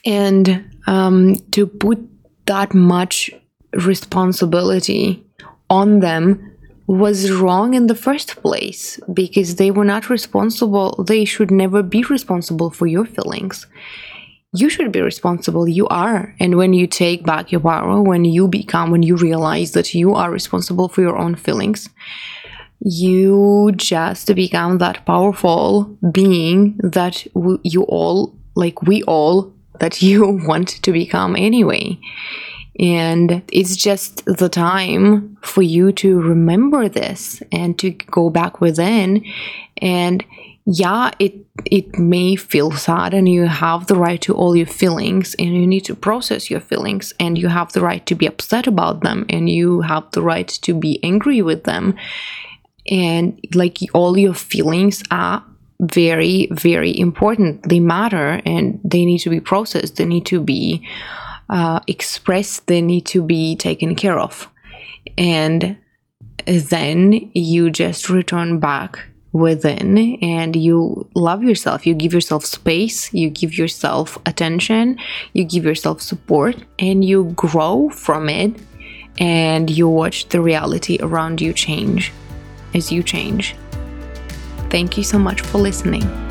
And 0.05 0.71
um, 0.87 1.37
to 1.51 1.67
put 1.67 1.99
that 2.47 2.75
much 2.75 3.31
responsibility 3.73 5.25
on 5.69 6.01
them 6.01 6.47
was 6.87 7.31
wrong 7.31 7.75
in 7.75 7.87
the 7.87 7.95
first 7.95 8.37
place 8.37 8.99
because 9.13 9.57
they 9.57 9.71
were 9.71 9.85
not 9.85 10.11
responsible. 10.11 11.05
They 11.05 11.25
should 11.25 11.51
never 11.51 11.83
be 11.83 12.03
responsible 12.05 12.71
for 12.71 12.87
your 12.87 13.05
feelings 13.05 13.67
you 14.53 14.69
should 14.69 14.91
be 14.91 15.01
responsible. 15.01 15.69
You 15.69 15.87
are. 15.89 16.35
And 16.41 16.57
when 16.57 16.73
you 16.73 16.87
take 16.87 17.25
back 17.25 17.53
your 17.53 17.61
power, 17.61 18.03
when 18.03 18.25
you 18.25 18.49
become, 18.49 18.91
when 18.91 19.03
you 19.03 19.17
realize 19.17 19.73
that 19.73 19.95
you 19.95 20.15
are 20.15 20.31
responsible 20.31 20.89
for 20.89 21.03
your 21.03 21.17
own 21.17 21.37
feelings, 21.37 21.89
you 22.81 23.73
just 23.77 24.35
become 24.35 24.79
that 24.79 25.05
powerful 25.07 25.97
being 26.11 26.79
that 26.83 27.27
w- 27.35 27.61
you 27.63 27.83
all, 27.83 28.35
like 28.57 28.83
we 28.83 29.03
all, 29.05 29.53
that 29.79 30.03
you 30.03 30.41
want 30.45 30.69
to 30.83 30.93
become 30.93 31.37
anyway. 31.37 31.99
And 32.79 33.43
it's 33.53 33.77
just 33.77 34.25
the 34.25 34.49
time 34.49 35.37
for 35.43 35.63
you 35.63 35.93
to 35.93 36.21
remember 36.21 36.89
this 36.89 37.43
and 37.53 37.79
to 37.79 37.91
go 37.91 38.31
back 38.31 38.61
within 38.61 39.25
and 39.77 40.25
yeah, 40.67 41.11
it 41.19 41.35
it 41.65 41.99
may 41.99 42.37
feel 42.37 42.71
sad 42.71 43.15
and 43.15 43.29
you 43.29 43.47
have 43.47 43.87
the 43.87 43.97
right 43.97 44.21
to 44.23 44.35
all 44.35 44.55
your 44.55 44.67
feelings 44.67 45.35
and 45.39 45.55
you 45.55 45.67
need 45.67 45.85
to 45.87 45.95
process 45.95 46.51
your 46.51 46.61
feelings 46.61 47.13
and 47.19 47.39
you 47.39 47.49
have 47.49 47.73
the 47.73 47.81
right 47.81 48.05
to 48.07 48.15
be 48.15 48.27
upset 48.27 48.67
about 48.67 49.01
them 49.01 49.25
and 49.29 49.49
you 49.49 49.81
have 49.81 50.11
the 50.13 50.23
right 50.23 50.49
to 50.49 50.75
be 50.75 51.03
angry 51.03 51.43
with 51.43 51.65
them. 51.65 51.95
And 52.91 53.41
like 53.55 53.79
all 53.95 54.19
your 54.19 54.35
feelings 54.35 55.03
are 55.11 55.45
very, 55.81 56.49
very 56.53 56.99
important. 56.99 57.69
They 57.69 57.81
matter 57.81 58.41
and 58.45 58.81
they 58.85 59.05
need 59.05 59.19
to 59.21 59.31
be 59.31 59.41
processed. 59.41 59.97
They 59.97 60.05
need 60.05 60.27
to 60.27 60.41
be 60.41 60.87
uh, 61.49 61.81
expressed. 61.87 62.67
They 62.67 62.83
need 62.83 63.07
to 63.07 63.23
be 63.23 63.57
taken 63.57 63.95
care 63.95 64.19
of. 64.19 64.49
And 65.17 65.77
then 66.47 67.31
you 67.35 67.71
just 67.71 68.09
return 68.11 68.61
back 68.61 69.10
within 69.33 69.97
and 70.23 70.57
you 70.57 71.09
love 71.15 71.43
yourself. 71.43 71.87
You 71.87 71.95
give 71.95 72.13
yourself 72.13 72.45
space 72.45 73.13
you 73.13 73.31
give 73.31 73.57
yourself 73.57 74.19
attention 74.27 74.99
you 75.33 75.45
give 75.45 75.65
yourself 75.65 76.01
support 76.01 76.57
and 76.79 77.05
you 77.05 77.25
grow 77.37 77.89
from 77.91 78.29
it 78.29 78.55
and 79.19 79.71
you 79.71 79.89
watch 79.89 80.29
the 80.29 80.41
reality 80.41 80.99
around 81.01 81.41
you 81.41 81.53
change 81.53 82.13
as 82.75 82.91
you 82.93 83.03
change. 83.03 83.55
Thank 84.71 84.97
you 84.97 85.05
so 85.05 85.19
much 85.19 85.41
for 85.41 85.59
listening 85.59 86.30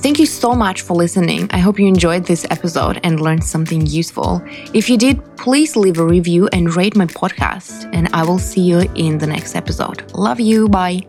Thank 0.00 0.20
you 0.20 0.26
so 0.26 0.54
much 0.54 0.82
for 0.82 0.94
listening. 0.94 1.50
I 1.50 1.58
hope 1.58 1.78
you 1.78 1.86
enjoyed 1.86 2.24
this 2.24 2.46
episode 2.50 3.00
and 3.02 3.20
learned 3.20 3.44
something 3.44 3.84
useful. 3.84 4.40
If 4.72 4.88
you 4.88 4.96
did, 4.96 5.20
please 5.36 5.76
leave 5.76 5.98
a 5.98 6.04
review 6.06 6.48
and 6.52 6.74
rate 6.74 6.96
my 6.96 7.06
podcast, 7.06 7.90
and 7.92 8.08
I 8.12 8.24
will 8.24 8.38
see 8.38 8.62
you 8.62 8.80
in 8.94 9.18
the 9.18 9.26
next 9.26 9.56
episode. 9.56 10.10
Love 10.14 10.40
you. 10.40 10.68
Bye. 10.68 11.04